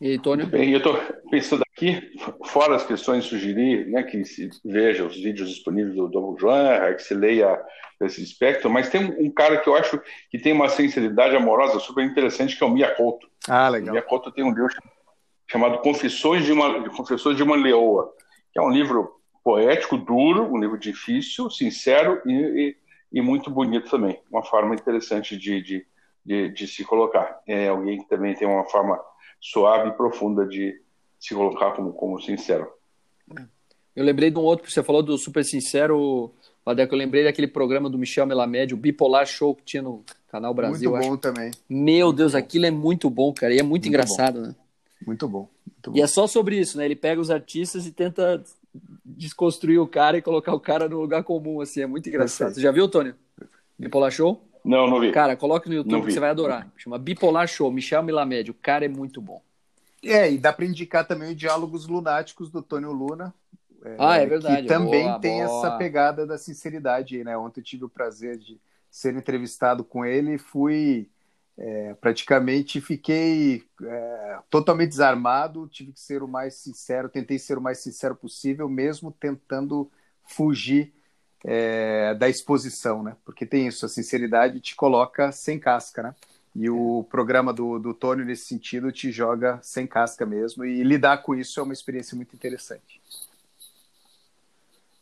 E 0.00 0.12
aí, 0.12 0.18
Tônio? 0.18 0.46
Bem, 0.46 0.70
eu 0.70 0.78
estou 0.78 0.98
pensando 1.30 1.62
aqui, 1.62 2.10
fora 2.46 2.74
as 2.74 2.86
questões, 2.86 3.26
sugerir 3.26 3.86
né, 3.86 4.02
que 4.02 4.24
se 4.24 4.48
veja 4.64 5.04
os 5.04 5.14
vídeos 5.14 5.50
disponíveis 5.50 5.94
do 5.94 6.08
Dom 6.08 6.38
João, 6.38 6.94
que 6.94 7.02
se 7.02 7.12
leia 7.12 7.62
esse 8.00 8.22
espectro, 8.22 8.70
mas 8.70 8.88
tem 8.88 9.04
um, 9.04 9.30
cara 9.30 9.58
que 9.58 9.68
eu 9.68 9.74
acho 9.74 10.00
que 10.30 10.38
tem 10.38 10.54
uma 10.54 10.70
sinceridade 10.70 11.36
amorosa 11.36 11.78
super 11.78 12.02
interessante, 12.02 12.56
que 12.56 12.64
é 12.64 12.66
o 12.66 12.70
Miyakoto. 12.70 13.28
Ah, 13.46 13.68
legal. 13.68 13.90
O 13.90 13.92
Miyakoto 13.92 14.32
tem 14.32 14.42
um 14.42 14.54
livro 14.54 14.70
chamado 15.46 15.80
Confissões 15.80 16.46
de 16.46 16.52
uma, 16.52 16.88
Confissões 16.88 17.36
de 17.36 17.42
uma 17.42 17.56
Leoa, 17.56 18.10
que 18.54 18.58
é 18.58 18.62
um 18.62 18.70
livro 18.70 19.20
poético, 19.44 19.98
duro, 19.98 20.50
um 20.50 20.58
livro 20.58 20.78
difícil, 20.78 21.50
sincero 21.50 22.22
e, 22.24 22.32
e, 22.32 22.76
e 23.12 23.20
muito 23.20 23.50
bonito 23.50 23.90
também. 23.90 24.18
Uma 24.30 24.42
forma 24.42 24.74
interessante 24.74 25.36
de, 25.36 25.60
de, 25.60 25.86
de, 26.24 26.48
de 26.48 26.66
se 26.66 26.84
colocar. 26.84 27.38
É 27.46 27.68
alguém 27.68 27.98
que 27.98 28.08
também 28.08 28.34
tem 28.34 28.48
uma 28.48 28.64
forma 28.64 28.98
suave 29.40 29.88
e 29.88 29.92
profunda 29.92 30.46
de 30.46 30.80
se 31.18 31.34
colocar 31.34 31.72
como, 31.72 31.92
como 31.92 32.20
sincero. 32.20 32.68
Eu 33.94 34.04
lembrei 34.04 34.30
de 34.30 34.38
um 34.38 34.42
outro, 34.42 34.70
você 34.70 34.82
falou 34.82 35.02
do 35.02 35.18
super 35.18 35.44
sincero, 35.44 36.32
Vadeco, 36.64 36.94
eu 36.94 36.98
lembrei 36.98 37.24
daquele 37.24 37.48
programa 37.48 37.90
do 37.90 37.98
Michel 37.98 38.26
Melamed, 38.26 38.74
o 38.74 38.76
Bipolar 38.76 39.26
Show 39.26 39.54
que 39.54 39.64
tinha 39.64 39.82
no 39.82 40.04
Canal 40.28 40.54
Brasil. 40.54 40.90
Muito 40.90 41.08
bom 41.08 41.16
também. 41.16 41.50
Meu 41.68 42.12
Deus, 42.12 42.34
aquilo 42.34 42.66
é 42.66 42.70
muito 42.70 43.10
bom, 43.10 43.32
cara, 43.32 43.52
e 43.52 43.58
é 43.58 43.62
muito, 43.62 43.70
muito 43.70 43.88
engraçado, 43.88 44.40
bom. 44.40 44.46
né? 44.46 44.54
Muito 45.06 45.28
bom, 45.28 45.48
muito 45.66 45.90
bom. 45.90 45.96
E 45.96 46.00
é 46.02 46.06
só 46.06 46.26
sobre 46.26 46.58
isso, 46.58 46.76
né? 46.78 46.84
Ele 46.84 46.96
pega 46.96 47.20
os 47.20 47.30
artistas 47.30 47.86
e 47.86 47.92
tenta 47.92 48.42
desconstruir 49.04 49.80
o 49.80 49.86
cara 49.86 50.18
e 50.18 50.22
colocar 50.22 50.54
o 50.54 50.60
cara 50.60 50.88
no 50.88 51.00
lugar 51.00 51.24
comum, 51.24 51.60
assim, 51.60 51.82
é 51.82 51.86
muito 51.86 52.08
engraçado. 52.08 52.54
Você 52.54 52.60
já 52.60 52.70
viu, 52.70 52.88
Tônio? 52.88 53.14
Bipolar 53.78 54.10
Show? 54.10 54.40
Não, 54.64 54.86
não 54.86 55.00
vi. 55.00 55.12
Cara, 55.12 55.36
coloque 55.36 55.68
no 55.68 55.74
YouTube 55.74 56.06
que 56.06 56.12
você 56.12 56.20
vai 56.20 56.30
adorar. 56.30 56.70
Chama 56.76 56.98
Bipolar 56.98 57.48
Show, 57.48 57.70
Michel 57.70 58.02
Milamed. 58.02 58.50
O 58.50 58.54
cara 58.54 58.84
é 58.84 58.88
muito 58.88 59.20
bom. 59.20 59.42
É, 60.02 60.30
e 60.30 60.38
dá 60.38 60.52
para 60.52 60.64
indicar 60.64 61.06
também 61.06 61.30
os 61.30 61.36
Diálogos 61.36 61.86
Lunáticos 61.86 62.50
do 62.50 62.62
Tônio 62.62 62.92
Luna. 62.92 63.34
É, 63.84 63.96
ah, 63.98 64.16
é 64.16 64.26
verdade. 64.26 64.62
Que 64.62 64.68
também 64.68 65.04
boa, 65.04 65.18
tem 65.18 65.44
boa. 65.44 65.58
essa 65.58 65.76
pegada 65.76 66.26
da 66.26 66.38
sinceridade 66.38 67.16
aí, 67.16 67.24
né? 67.24 67.36
Ontem 67.36 67.60
eu 67.60 67.64
tive 67.64 67.84
o 67.84 67.88
prazer 67.88 68.38
de 68.38 68.60
ser 68.90 69.14
entrevistado 69.14 69.84
com 69.84 70.04
ele 70.04 70.34
e 70.34 70.38
fui 70.38 71.08
é, 71.60 71.94
praticamente 71.94 72.80
fiquei 72.80 73.62
é, 73.82 74.38
totalmente 74.48 74.88
desarmado, 74.88 75.68
tive 75.68 75.92
que 75.92 76.00
ser 76.00 76.22
o 76.22 76.28
mais 76.28 76.54
sincero, 76.54 77.08
tentei 77.08 77.38
ser 77.38 77.58
o 77.58 77.60
mais 77.60 77.78
sincero 77.78 78.16
possível, 78.16 78.66
mesmo 78.68 79.12
tentando 79.12 79.90
fugir 80.24 80.92
é, 81.44 82.14
da 82.14 82.28
exposição, 82.28 83.02
né? 83.02 83.16
Porque 83.24 83.46
tem 83.46 83.66
isso, 83.66 83.86
a 83.86 83.88
sinceridade 83.88 84.60
te 84.60 84.74
coloca 84.74 85.32
sem 85.32 85.58
casca, 85.58 86.02
né? 86.02 86.14
E 86.54 86.68
o 86.68 87.06
programa 87.08 87.52
do, 87.52 87.78
do 87.78 87.94
Tônio, 87.94 88.24
nesse 88.24 88.46
sentido, 88.46 88.90
te 88.90 89.12
joga 89.12 89.60
sem 89.62 89.86
casca 89.86 90.26
mesmo. 90.26 90.64
E 90.64 90.82
lidar 90.82 91.18
com 91.18 91.34
isso 91.34 91.60
é 91.60 91.62
uma 91.62 91.72
experiência 91.72 92.16
muito 92.16 92.34
interessante. 92.34 93.00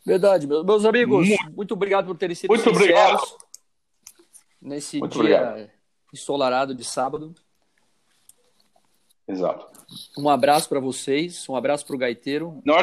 Verdade, 0.05 0.47
meus 0.47 0.85
amigos. 0.85 1.27
Muito, 1.27 1.51
muito 1.51 1.73
obrigado 1.73 2.05
por 2.05 2.17
terem 2.17 2.35
sido 2.35 2.49
muito 2.49 2.63
sinceros 2.63 2.83
obrigado. 2.83 3.37
nesse 4.61 4.99
muito 4.99 5.21
dia 5.21 5.41
obrigado. 5.41 5.71
ensolarado 6.13 6.75
de 6.75 6.83
sábado. 6.83 7.33
Exato. 9.27 9.67
Um 10.17 10.29
abraço 10.29 10.69
para 10.69 10.79
vocês, 10.79 11.47
um 11.49 11.55
abraço 11.55 11.85
para 11.85 11.95
o 11.95 11.99
gaiteiro. 11.99 12.61
Não, 12.65 12.75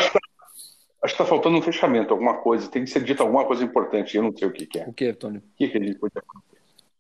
acho 1.07 1.15
que 1.15 1.23
está 1.23 1.25
faltando 1.25 1.57
um 1.57 1.63
fechamento, 1.63 2.13
alguma 2.13 2.35
coisa. 2.35 2.69
Tem 2.69 2.85
que 2.85 2.91
ser 2.91 3.03
dito 3.03 3.23
alguma 3.23 3.45
coisa 3.45 3.65
importante. 3.65 4.17
Eu 4.17 4.23
não 4.23 4.37
sei 4.37 4.47
o 4.47 4.53
que, 4.53 4.67
que 4.67 4.79
é. 4.81 4.87
O 4.87 4.93
que, 4.93 5.13
Tony? 5.13 5.39
O 5.39 5.43
que, 5.57 5.69
que 5.69 5.79
a 5.79 5.81
gente 5.81 5.99
podia 5.99 6.23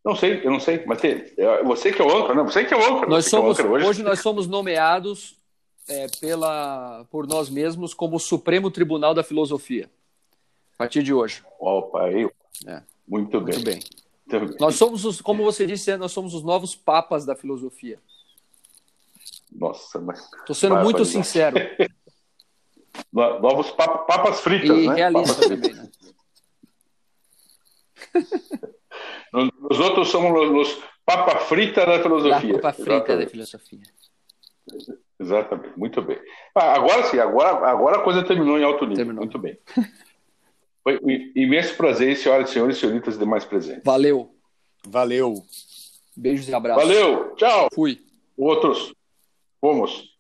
Não 0.04 0.16
sei, 0.16 0.40
eu 0.44 0.50
não 0.50 0.60
sei. 0.60 0.82
Mas 0.86 1.00
tem, 1.00 1.24
é, 1.36 1.62
você 1.62 1.92
que 1.92 2.00
é 2.00 2.04
o 2.04 2.16
âncora, 2.16 2.34
não? 2.34 2.44
Você 2.44 2.64
que 2.64 2.72
é 2.72 2.76
o 2.76 2.82
âncora. 2.82 3.08
Nós 3.08 3.26
somos, 3.26 3.58
é 3.58 3.64
hoje. 3.64 3.86
hoje 3.86 4.02
nós 4.02 4.20
somos 4.20 4.46
nomeados 4.46 5.36
é, 5.88 6.06
pela, 6.20 7.04
por 7.10 7.26
nós 7.26 7.50
mesmos 7.50 7.92
como 7.92 8.18
Supremo 8.18 8.70
Tribunal 8.70 9.12
da 9.12 9.22
Filosofia. 9.22 9.90
A 10.74 10.78
partir 10.78 11.02
de 11.02 11.12
hoje. 11.12 11.42
Opa, 11.58 12.10
eu. 12.10 12.32
É. 12.66 12.82
Muito 13.06 13.40
bem. 13.40 13.54
Muito 13.54 13.64
bem. 13.64 13.80
Muito 14.26 14.48
bem. 14.48 14.56
Nós 14.60 14.76
somos, 14.76 15.04
os, 15.04 15.20
como 15.20 15.44
você 15.44 15.66
disse, 15.66 15.96
nós 15.96 16.12
somos 16.12 16.34
os 16.34 16.42
novos 16.42 16.74
papas 16.74 17.24
da 17.24 17.34
filosofia. 17.34 17.98
Nossa, 19.52 19.98
mas. 20.00 20.20
Estou 20.40 20.54
sendo 20.54 20.76
muito 20.76 21.04
sincero. 21.04 21.56
Novos 23.12 23.70
papas 23.70 24.40
fritas, 24.40 24.76
e 24.76 24.88
né? 24.88 24.94
realista 24.94 25.48
também, 25.48 25.74
né? 25.74 25.88
Os 29.70 29.78
outros 29.80 30.08
somos 30.08 30.50
os 30.50 30.82
papa 31.04 31.38
frita 31.40 31.84
da 31.84 32.02
filosofia. 32.02 32.54
papa 32.54 32.72
frita 32.72 33.16
da 33.16 33.26
filosofia. 33.26 33.80
Exatamente, 35.18 35.78
muito 35.78 36.02
bem. 36.02 36.18
Ah, 36.54 36.74
agora 36.74 37.02
sim, 37.04 37.18
agora, 37.18 37.68
agora 37.68 37.98
a 37.98 38.02
coisa 38.02 38.22
terminou 38.22 38.58
em 38.58 38.64
alto 38.64 38.84
nível. 38.84 38.96
Terminou. 38.96 39.24
Muito 39.24 39.38
bem. 39.38 39.58
Foi 40.82 40.98
um 41.02 41.10
imenso 41.34 41.76
prazer, 41.76 42.16
senhoras, 42.16 42.50
senhores, 42.50 42.78
senhoritas 42.78 43.16
e 43.16 43.18
demais 43.18 43.44
presentes. 43.44 43.82
Valeu. 43.84 44.34
Valeu. 44.86 45.42
Beijos 46.16 46.48
e 46.48 46.54
abraços. 46.54 46.84
Valeu. 46.84 47.34
Tchau. 47.34 47.68
Fui. 47.74 48.00
Outros. 48.36 48.94
Fomos. 49.60 50.15